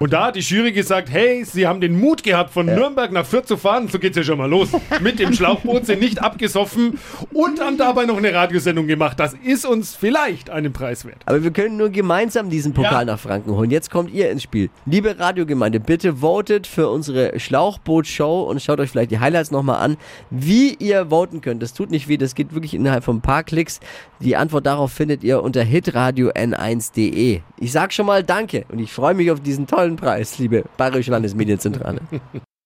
Und 0.00 0.12
da 0.12 0.26
hat 0.26 0.36
die 0.36 0.40
Jury 0.40 0.70
gesagt, 0.72 1.10
hey, 1.10 1.44
sie 1.44 1.66
haben 1.66 1.80
den 1.80 1.98
Mut 1.98 2.22
gehabt, 2.22 2.50
von 2.52 2.66
Nürnberg 2.66 3.10
nach 3.10 3.26
Fürth 3.26 3.46
zu 3.48 3.56
fahren. 3.56 3.88
So 3.88 3.98
geht's 3.98 4.16
ja 4.16 4.22
schon 4.22 4.38
mal 4.38 4.48
los. 4.48 4.68
Mit 5.00 5.18
dem 5.18 5.32
Schlauchboot, 5.32 5.86
sind 5.86 6.00
nicht 6.00 6.22
abgesoffen 6.22 6.98
und 7.32 7.60
haben 7.60 7.76
dabei 7.78 8.04
noch 8.04 8.16
eine 8.16 8.32
Radiosendung 8.32 8.86
gemacht. 8.86 9.18
Das 9.18 9.34
ist 9.44 9.66
uns 9.66 9.96
vielleicht 9.96 10.50
einen 10.50 10.72
Preis 10.72 11.04
wert. 11.04 11.22
Aber 11.26 11.42
wir 11.42 11.50
können 11.50 11.76
nur 11.76 11.90
gemeinsam 11.90 12.48
diesen 12.48 12.74
Pokal 12.74 12.92
Ja. 12.92 13.04
nach 13.04 13.18
Franken 13.18 13.50
holen. 13.50 13.70
Jetzt 13.70 13.90
kommt 13.90 14.12
ihr 14.12 14.30
ins 14.30 14.44
Spiel. 14.44 14.70
Liebe 14.86 15.18
Radiogemeinde, 15.18 15.80
bitte 15.80 16.16
votet 16.20 16.66
für 16.68 16.88
unsere 16.90 17.38
Schlauchboot-Show 17.38 18.42
und 18.42 18.62
schaut 18.62 18.78
euch 18.80 18.90
vielleicht 18.90 19.10
die 19.10 19.18
Highlights 19.18 19.50
nochmal 19.50 19.80
an, 19.82 19.96
wie 20.30 20.74
ihr 20.74 21.06
voten 21.10 21.40
könnt. 21.40 21.60
Das 21.62 21.74
tut 21.74 21.90
nicht 21.90 22.06
weh, 22.08 22.16
das 22.16 22.34
geht 22.36 22.54
wirklich 22.54 22.74
innerhalb 22.74 23.02
von 23.02 23.16
ein 23.16 23.20
paar 23.20 23.42
Klicks. 23.42 23.80
Die 24.20 24.36
Antwort 24.36 24.66
darauf 24.66 24.92
findet 24.92 25.24
ihr 25.24 25.42
unter 25.42 25.62
hitradio 25.62 26.30
n1.de. 26.30 27.40
Ich 27.58 27.72
sag 27.72 27.92
schon 27.92 28.06
mal 28.06 28.22
Danke 28.22 28.64
und 28.70 28.78
ich 28.78 28.92
freue 28.92 29.14
mich 29.14 29.30
auf 29.30 29.40
diesen 29.40 29.66
tollen 29.66 29.87
Preis, 29.96 30.38
liebe 30.38 30.64
Bayerische 30.76 31.10
Landesmedienzentrale. 31.10 32.00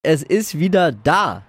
es 0.02 0.22
ist 0.22 0.58
wieder 0.58 0.92
da. 0.92 1.42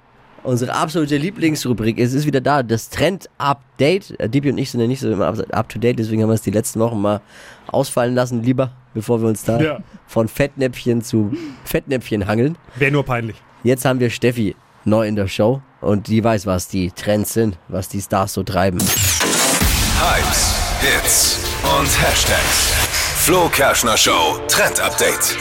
Unsere 0.43 0.73
absolute 0.75 1.15
Lieblingsrubrik. 1.15 1.97
Es 1.99 2.13
ist 2.13 2.25
wieder 2.25 2.41
da. 2.41 2.63
Das 2.63 2.89
Trend-Update. 2.89 4.19
Äh, 4.19 4.27
Dipi 4.27 4.49
und 4.49 4.57
ich 4.57 4.71
sind 4.71 4.81
ja 4.81 4.87
nicht 4.87 4.99
so 4.99 5.09
immer 5.09 5.27
up- 5.27 5.53
up-to-date, 5.55 5.97
deswegen 5.97 6.21
haben 6.21 6.29
wir 6.29 6.33
es 6.35 6.41
die 6.41 6.51
letzten 6.51 6.81
Wochen 6.81 6.99
mal 7.01 7.21
ausfallen 7.67 8.13
lassen, 8.13 8.43
lieber, 8.43 8.71
bevor 8.93 9.21
wir 9.21 9.29
uns 9.29 9.43
da 9.45 9.61
Ja. 9.61 9.79
von 10.05 10.27
Fettnäpfchen 10.27 11.01
zu 11.01 11.31
Fettnäpfchen 11.63 12.27
hangeln. 12.27 12.57
Wäre 12.75 12.91
nur 12.91 13.05
peinlich. 13.05 13.37
Jetzt 13.63 13.85
haben 13.85 14.01
wir 14.01 14.09
Steffi 14.09 14.55
neu 14.83 15.07
in 15.07 15.15
der 15.15 15.27
Show 15.29 15.61
und 15.79 16.07
die 16.07 16.21
weiß, 16.21 16.45
was 16.45 16.67
die 16.67 16.91
Trends 16.91 17.31
sind, 17.33 17.57
was 17.69 17.87
die 17.87 18.01
Stars 18.01 18.33
so 18.33 18.43
treiben. 18.43 18.79
Hypes, 18.79 20.55
Hits 20.81 21.39
und 21.63 21.87
Hashtags. 22.01 22.82
Flo 23.25 23.47
Kerschner 23.47 23.95
Show 23.95 24.37
Trend 24.49 24.81
Update. 24.81 25.37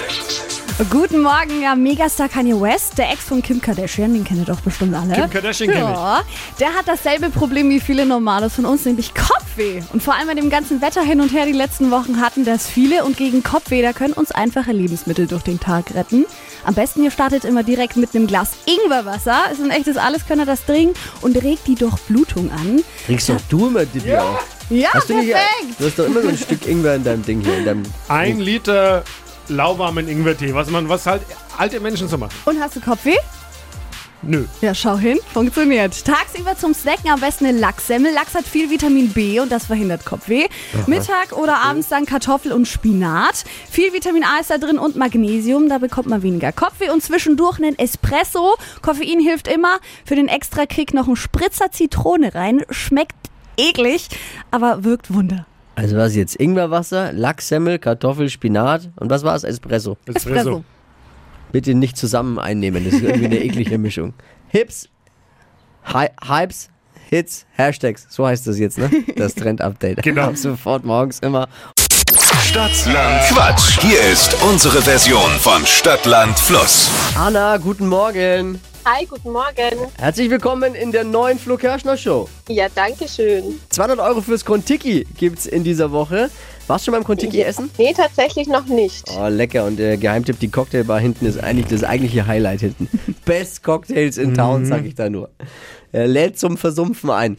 Guten 0.88 1.20
Morgen, 1.20 1.62
ja, 1.62 1.74
Megastar 1.74 2.28
Kanye 2.28 2.54
West, 2.60 2.96
der 2.96 3.10
Ex 3.10 3.24
von 3.24 3.42
Kim 3.42 3.60
Kardashian, 3.60 4.14
den 4.14 4.22
kennt 4.22 4.38
ihr 4.38 4.44
doch 4.44 4.60
bestimmt 4.60 4.94
alle. 4.94 5.14
Kim 5.14 5.28
Kardashian 5.28 5.68
kenn 5.70 5.82
ich. 5.82 5.88
ja, 5.96 6.22
Der 6.60 6.68
hat 6.74 6.86
dasselbe 6.86 7.28
Problem 7.30 7.70
wie 7.70 7.80
viele 7.80 8.06
Normalos 8.06 8.54
von 8.54 8.66
uns, 8.66 8.84
nämlich 8.84 9.12
Kopfweh. 9.52 9.82
Und 9.92 10.02
vor 10.02 10.14
allem 10.14 10.28
bei 10.28 10.34
dem 10.34 10.50
ganzen 10.50 10.80
Wetter 10.80 11.02
hin 11.02 11.20
und 11.20 11.32
her 11.32 11.46
die 11.46 11.52
letzten 11.52 11.90
Wochen 11.90 12.20
hatten 12.20 12.44
das 12.44 12.66
viele 12.68 13.04
und 13.04 13.16
gegen 13.16 13.42
Kopfweh, 13.42 13.82
da 13.82 13.92
können 13.92 14.14
uns 14.14 14.32
einfache 14.32 14.72
Lebensmittel 14.72 15.26
durch 15.26 15.42
den 15.42 15.60
Tag 15.60 15.94
retten. 15.94 16.24
Am 16.64 16.74
besten 16.74 17.02
ihr 17.04 17.10
startet 17.10 17.44
immer 17.44 17.62
direkt 17.62 17.96
mit 17.96 18.14
einem 18.14 18.26
Glas 18.26 18.52
Ingwerwasser. 18.66 19.50
Ist 19.52 19.60
ein 19.62 19.70
echtes 19.70 19.96
Alleskönner, 19.96 20.46
das 20.46 20.64
dringen 20.64 20.94
und 21.20 21.42
regt 21.42 21.66
die 21.66 21.74
Durchblutung 21.74 22.50
an. 22.50 22.82
Kriegst 23.06 23.28
doch 23.28 23.40
du 23.48 23.68
immer, 23.68 23.84
Dipi, 23.84 24.14
auch. 24.16 24.40
Ja, 24.70 24.90
Hast 24.94 25.10
du, 25.10 25.16
nicht, 25.16 25.32
perfekt. 25.32 25.78
du 25.80 25.86
hast 25.86 25.98
doch 25.98 26.06
immer 26.06 26.22
so 26.22 26.28
ein 26.28 26.38
Stück 26.38 26.66
Ingwer 26.66 26.94
in 26.94 27.04
deinem 27.04 27.24
Ding 27.24 27.40
hier. 27.42 27.58
In 27.58 27.64
deinem 27.64 27.82
Ein 28.08 28.38
Liter 28.40 29.04
lauwarmen 29.48 30.08
Ingwertee, 30.08 30.54
was 30.54 30.70
man, 30.70 30.88
was 30.88 31.04
halt 31.06 31.22
alte 31.58 31.80
Menschen 31.80 32.08
so 32.08 32.16
machen. 32.16 32.32
Und 32.46 32.60
hast 32.60 32.76
du 32.76 32.80
Kopfweh? 32.80 33.16
Nö. 34.22 34.44
Ja, 34.60 34.74
schau 34.74 34.96
hin, 34.96 35.18
funktioniert. 35.32 36.04
Tagsüber 36.04 36.56
zum 36.56 36.74
Snacken 36.74 37.10
am 37.10 37.20
besten 37.20 37.46
eine 37.46 37.58
Lachssemmel. 37.58 38.12
Lachs 38.12 38.34
hat 38.34 38.44
viel 38.44 38.70
Vitamin 38.70 39.12
B 39.12 39.40
und 39.40 39.50
das 39.50 39.66
verhindert 39.66 40.04
Kopfweh. 40.04 40.46
Mittag 40.86 41.32
oder 41.32 41.58
abends 41.58 41.88
dann 41.88 42.06
Kartoffel 42.06 42.52
und 42.52 42.68
Spinat. 42.68 43.44
Viel 43.68 43.92
Vitamin 43.92 44.22
A 44.22 44.40
ist 44.40 44.50
da 44.50 44.58
drin 44.58 44.78
und 44.78 44.96
Magnesium, 44.96 45.68
da 45.68 45.78
bekommt 45.78 46.08
man 46.08 46.22
weniger 46.22 46.52
Kopfweh 46.52 46.90
und 46.90 47.02
zwischendurch 47.02 47.58
einen 47.58 47.78
Espresso. 47.78 48.54
Koffein 48.80 49.20
hilft 49.20 49.48
immer. 49.48 49.78
Für 50.04 50.14
den 50.14 50.28
Extra-Kick 50.28 50.94
noch 50.94 51.08
ein 51.08 51.16
Spritzer 51.16 51.72
Zitrone 51.72 52.34
rein. 52.34 52.62
Schmeckt 52.70 53.16
eklig, 53.56 54.08
aber 54.50 54.84
wirkt 54.84 55.12
Wunder. 55.12 55.46
Also 55.74 55.96
was 55.96 56.14
jetzt? 56.14 56.36
Ingwerwasser, 56.36 57.12
Lachssemmel, 57.12 57.78
Kartoffel, 57.78 58.28
Spinat 58.28 58.90
und 58.96 59.10
was 59.10 59.24
war 59.24 59.34
es? 59.34 59.42
Espresso. 59.42 59.96
Espresso. 60.06 60.64
Bitte 61.52 61.74
nicht 61.74 61.98
zusammen 61.98 62.38
einnehmen, 62.38 62.82
das 62.84 62.94
ist 62.94 63.02
irgendwie 63.02 63.26
eine 63.26 63.38
eklige 63.38 63.76
Mischung. 63.76 64.14
Hips, 64.48 64.88
Hi 65.84 66.08
Hypes, 66.26 66.70
Hits, 67.10 67.44
Hashtags, 67.58 68.06
so 68.08 68.26
heißt 68.26 68.46
das 68.46 68.58
jetzt, 68.58 68.78
ne? 68.78 68.90
Das 69.16 69.34
Trend-Update. 69.34 70.02
Genau. 70.02 70.28
Ab 70.28 70.38
sofort 70.38 70.84
morgens 70.86 71.18
immer. 71.18 71.48
Stadtland 72.42 73.22
Quatsch. 73.28 73.78
Hier 73.82 74.00
ist 74.00 74.34
unsere 74.42 74.80
Version 74.80 75.30
von 75.40 75.66
Stadtland 75.66 76.38
Fluss. 76.38 76.90
Anna, 77.16 77.58
guten 77.58 77.86
Morgen. 77.86 78.58
Hi, 78.86 79.04
guten 79.04 79.30
Morgen. 79.30 79.90
Herzlich 79.98 80.30
willkommen 80.30 80.74
in 80.74 80.90
der 80.90 81.04
neuen 81.04 81.38
Flo 81.38 81.56
Kerschner 81.58 81.96
Show. 81.98 82.28
Ja, 82.48 82.66
danke 82.74 83.06
schön. 83.06 83.60
200 83.68 83.98
Euro 84.00 84.22
fürs 84.22 84.44
Kontiki 84.44 85.06
gibt's 85.18 85.46
in 85.46 85.64
dieser 85.64 85.92
Woche. 85.92 86.30
Warst 86.72 86.86
du 86.86 86.90
schon 86.90 87.00
beim 87.00 87.04
Kontiki 87.04 87.42
essen? 87.42 87.70
Nee, 87.76 87.92
tatsächlich 87.94 88.48
noch 88.48 88.64
nicht. 88.64 89.04
Oh, 89.14 89.28
lecker. 89.28 89.66
Und 89.66 89.78
der 89.78 89.98
Geheimtipp, 89.98 90.38
die 90.38 90.50
Cocktailbar 90.50 91.00
hinten 91.00 91.26
ist 91.26 91.38
eigentlich 91.38 91.66
das 91.66 91.84
eigentliche 91.84 92.26
Highlight 92.26 92.60
hinten. 92.60 92.88
Best 93.26 93.62
Cocktails 93.62 94.16
in 94.16 94.32
Town, 94.32 94.64
sag 94.64 94.86
ich 94.86 94.94
da 94.94 95.10
nur. 95.10 95.28
Er 95.92 96.08
lädt 96.08 96.38
zum 96.38 96.56
Versumpfen 96.56 97.10
ein. 97.10 97.36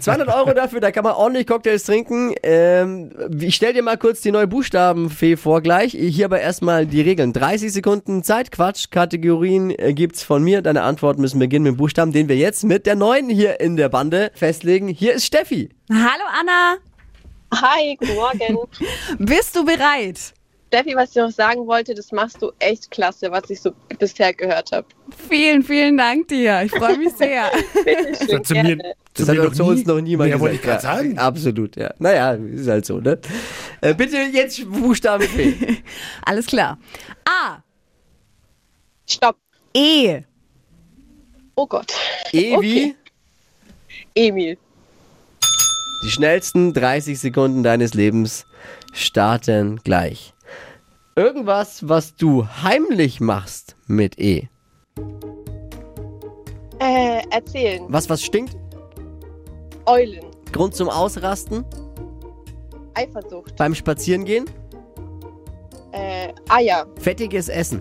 200 0.00 0.34
Euro 0.34 0.52
dafür, 0.52 0.80
da 0.80 0.90
kann 0.90 1.04
man 1.04 1.12
ordentlich 1.12 1.46
Cocktails 1.46 1.84
trinken. 1.84 2.34
Ähm, 2.42 3.12
ich 3.38 3.54
stell 3.54 3.72
dir 3.72 3.84
mal 3.84 3.96
kurz 3.96 4.20
die 4.20 4.32
neue 4.32 4.48
Buchstabenfee 4.48 5.36
vor 5.36 5.60
gleich. 5.60 5.92
Hier 5.92 6.24
aber 6.24 6.40
erstmal 6.40 6.84
die 6.84 7.02
Regeln. 7.02 7.32
30 7.32 7.72
Sekunden 7.72 8.24
Zeit, 8.24 8.50
Quatsch, 8.50 8.90
Kategorien 8.90 9.70
äh, 9.70 9.94
gibt's 9.94 10.24
von 10.24 10.42
mir. 10.42 10.60
Deine 10.60 10.82
Antworten 10.82 11.20
müssen 11.20 11.38
beginnen 11.38 11.62
mit 11.62 11.74
dem 11.74 11.76
Buchstaben, 11.76 12.10
den 12.10 12.28
wir 12.28 12.36
jetzt 12.36 12.64
mit 12.64 12.86
der 12.86 12.96
neuen 12.96 13.28
hier 13.28 13.60
in 13.60 13.76
der 13.76 13.90
Bande 13.90 14.32
festlegen. 14.34 14.88
Hier 14.88 15.14
ist 15.14 15.24
Steffi. 15.24 15.68
Hallo 15.88 16.24
Anna, 16.40 16.78
Hi, 17.52 17.96
guten 17.96 18.14
Morgen. 18.14 18.58
bist 19.18 19.54
du 19.56 19.64
bereit? 19.64 20.18
Steffi, 20.68 20.96
was 20.96 21.10
ich 21.10 21.16
noch 21.16 21.30
sagen 21.30 21.66
wollte, 21.66 21.92
das 21.94 22.12
machst 22.12 22.40
du 22.40 22.50
echt 22.58 22.90
klasse, 22.90 23.30
was 23.30 23.50
ich 23.50 23.60
so 23.60 23.72
bisher 23.98 24.32
gehört 24.32 24.72
habe. 24.72 24.86
Vielen, 25.28 25.62
vielen 25.62 25.98
Dank 25.98 26.28
dir. 26.28 26.62
Ich 26.62 26.70
freue 26.70 26.96
mich 26.96 27.12
sehr. 27.12 27.50
Bitte 27.84 28.24
schön, 28.24 28.38
hat 28.38 28.46
zu 28.46 28.54
mir-. 28.54 28.94
Das 29.12 29.26
Zu 29.26 29.32
hat 29.32 29.36
noch 29.38 29.52
zu 29.52 29.62
nie- 29.64 29.68
uns 29.68 29.84
noch 29.84 30.00
niemand 30.00 30.30
Ja, 30.30 30.36
gesagt. 30.36 30.40
wollte 30.40 30.54
ich 30.56 30.62
grad 30.62 30.82
Ja, 30.82 30.94
sagen. 30.94 31.18
Absolut, 31.18 31.76
ja. 31.76 31.92
Naja, 31.98 32.32
ist 32.32 32.68
halt 32.68 32.86
so, 32.86 32.98
ne? 33.00 33.18
Äh, 33.82 33.92
bitte 33.92 34.16
jetzt 34.16 34.64
Buchstabe 34.70 35.24
Fee. 35.24 35.82
Alles 36.24 36.46
klar. 36.46 36.78
A, 37.26 37.58
Stopp. 39.06 39.36
E, 39.74 40.20
Oh 41.54 41.66
Gott. 41.66 41.92
E 42.32 42.58
wie? 42.62 42.96
Emil. 44.14 44.56
Die 46.02 46.10
schnellsten 46.10 46.72
30 46.72 47.20
Sekunden 47.20 47.62
deines 47.62 47.94
Lebens 47.94 48.44
starten 48.92 49.80
gleich. 49.84 50.34
Irgendwas, 51.14 51.88
was 51.88 52.16
du 52.16 52.44
heimlich 52.62 53.20
machst 53.20 53.76
mit 53.86 54.18
E. 54.18 54.48
Äh, 56.80 57.22
erzählen. 57.30 57.84
Was, 57.88 58.10
was 58.10 58.24
stinkt? 58.24 58.56
Eulen. 59.86 60.24
Grund 60.50 60.74
zum 60.74 60.88
Ausrasten? 60.88 61.64
Eifersucht. 62.94 63.54
Beim 63.56 63.74
Spazierengehen? 63.74 64.46
Äh, 65.92 66.32
Eier. 66.48 66.86
Fettiges 66.98 67.48
Essen? 67.48 67.80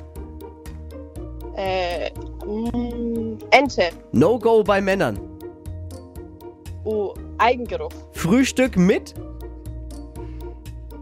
Äh, 1.56 2.12
mm, 2.46 3.40
Ente. 3.50 3.90
No-Go 4.12 4.64
bei 4.64 4.80
Männern? 4.80 5.31
Eigengeruch. 7.42 7.92
Frühstück 8.14 8.78
mit? 8.78 9.16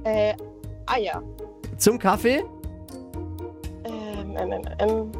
Äh, 0.05 0.33
Eier. 0.85 1.21
Zum 1.77 1.99
Kaffee? 1.99 2.43
Ähm, 3.83 4.37
ähm, 4.37 4.51
ähm, 4.53 4.61
ähm. 4.79 5.11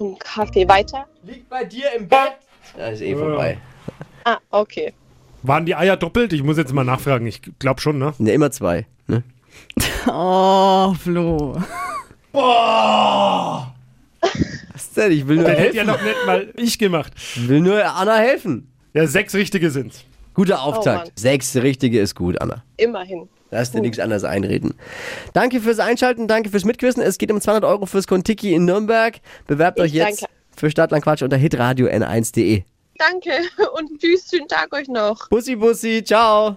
Ein 0.00 0.18
Kaffee 0.18 0.66
weiter. 0.66 1.06
Liegt 1.22 1.48
bei 1.50 1.64
dir 1.64 1.92
im 1.96 2.08
Bett? 2.08 2.38
Da 2.76 2.88
ist 2.88 3.02
eh 3.02 3.14
vorbei. 3.14 3.58
Ah, 4.24 4.38
okay. 4.50 4.94
Waren 5.42 5.66
die 5.66 5.74
Eier 5.74 5.96
doppelt? 5.96 6.32
Ich 6.32 6.42
muss 6.42 6.56
jetzt 6.56 6.72
mal 6.72 6.84
nachfragen. 6.84 7.26
Ich 7.26 7.42
glaube 7.58 7.80
schon, 7.80 7.98
ne? 7.98 8.14
Ne, 8.18 8.32
immer 8.32 8.50
zwei. 8.50 8.86
Ne? 9.06 9.22
Oh, 10.06 10.94
Flo. 10.94 11.60
Was 12.32 13.66
denn? 14.96 15.12
Ich 15.12 15.28
will 15.28 15.36
nur 15.36 15.48
Das 15.48 15.58
hätte 15.58 15.76
ja 15.76 15.84
noch 15.84 16.02
nicht 16.02 16.26
mal 16.26 16.52
ich 16.56 16.78
gemacht. 16.78 17.12
Ich 17.16 17.48
will 17.48 17.60
nur 17.60 17.84
Anna 17.84 18.16
helfen. 18.16 18.71
Ja, 18.94 19.06
sechs 19.06 19.34
richtige 19.34 19.70
sind's. 19.70 20.04
Guter 20.34 20.62
Auftakt. 20.62 21.06
Mann. 21.06 21.12
Sechs 21.16 21.54
richtige 21.56 22.00
ist 22.00 22.14
gut, 22.14 22.40
Anna. 22.40 22.62
Immerhin. 22.76 23.28
Lass 23.50 23.70
dir 23.70 23.80
nichts 23.82 23.98
anderes 23.98 24.24
einreden. 24.24 24.74
Danke 25.34 25.60
fürs 25.60 25.78
Einschalten, 25.78 26.26
danke 26.26 26.48
fürs 26.48 26.64
Mitquissen. 26.64 27.02
Es 27.02 27.18
geht 27.18 27.30
um 27.30 27.38
200 27.40 27.64
Euro 27.64 27.84
fürs 27.84 28.06
Kontiki 28.06 28.54
in 28.54 28.64
Nürnberg. 28.64 29.20
Bewerbt 29.46 29.78
Ich 29.78 29.84
euch 29.84 29.92
jetzt 29.92 30.22
danke. 30.22 30.34
für 30.56 30.70
Stadtland 30.70 31.04
Quatsch 31.04 31.22
unter 31.22 31.36
hitradio 31.36 31.86
n1.de. 31.88 32.62
Danke 32.96 33.30
und 33.78 34.00
tschüss, 34.00 34.30
schönen 34.30 34.48
Tag 34.48 34.72
euch 34.74 34.88
noch. 34.88 35.28
Bussi, 35.28 35.54
Bussi, 35.56 36.02
ciao. 36.02 36.56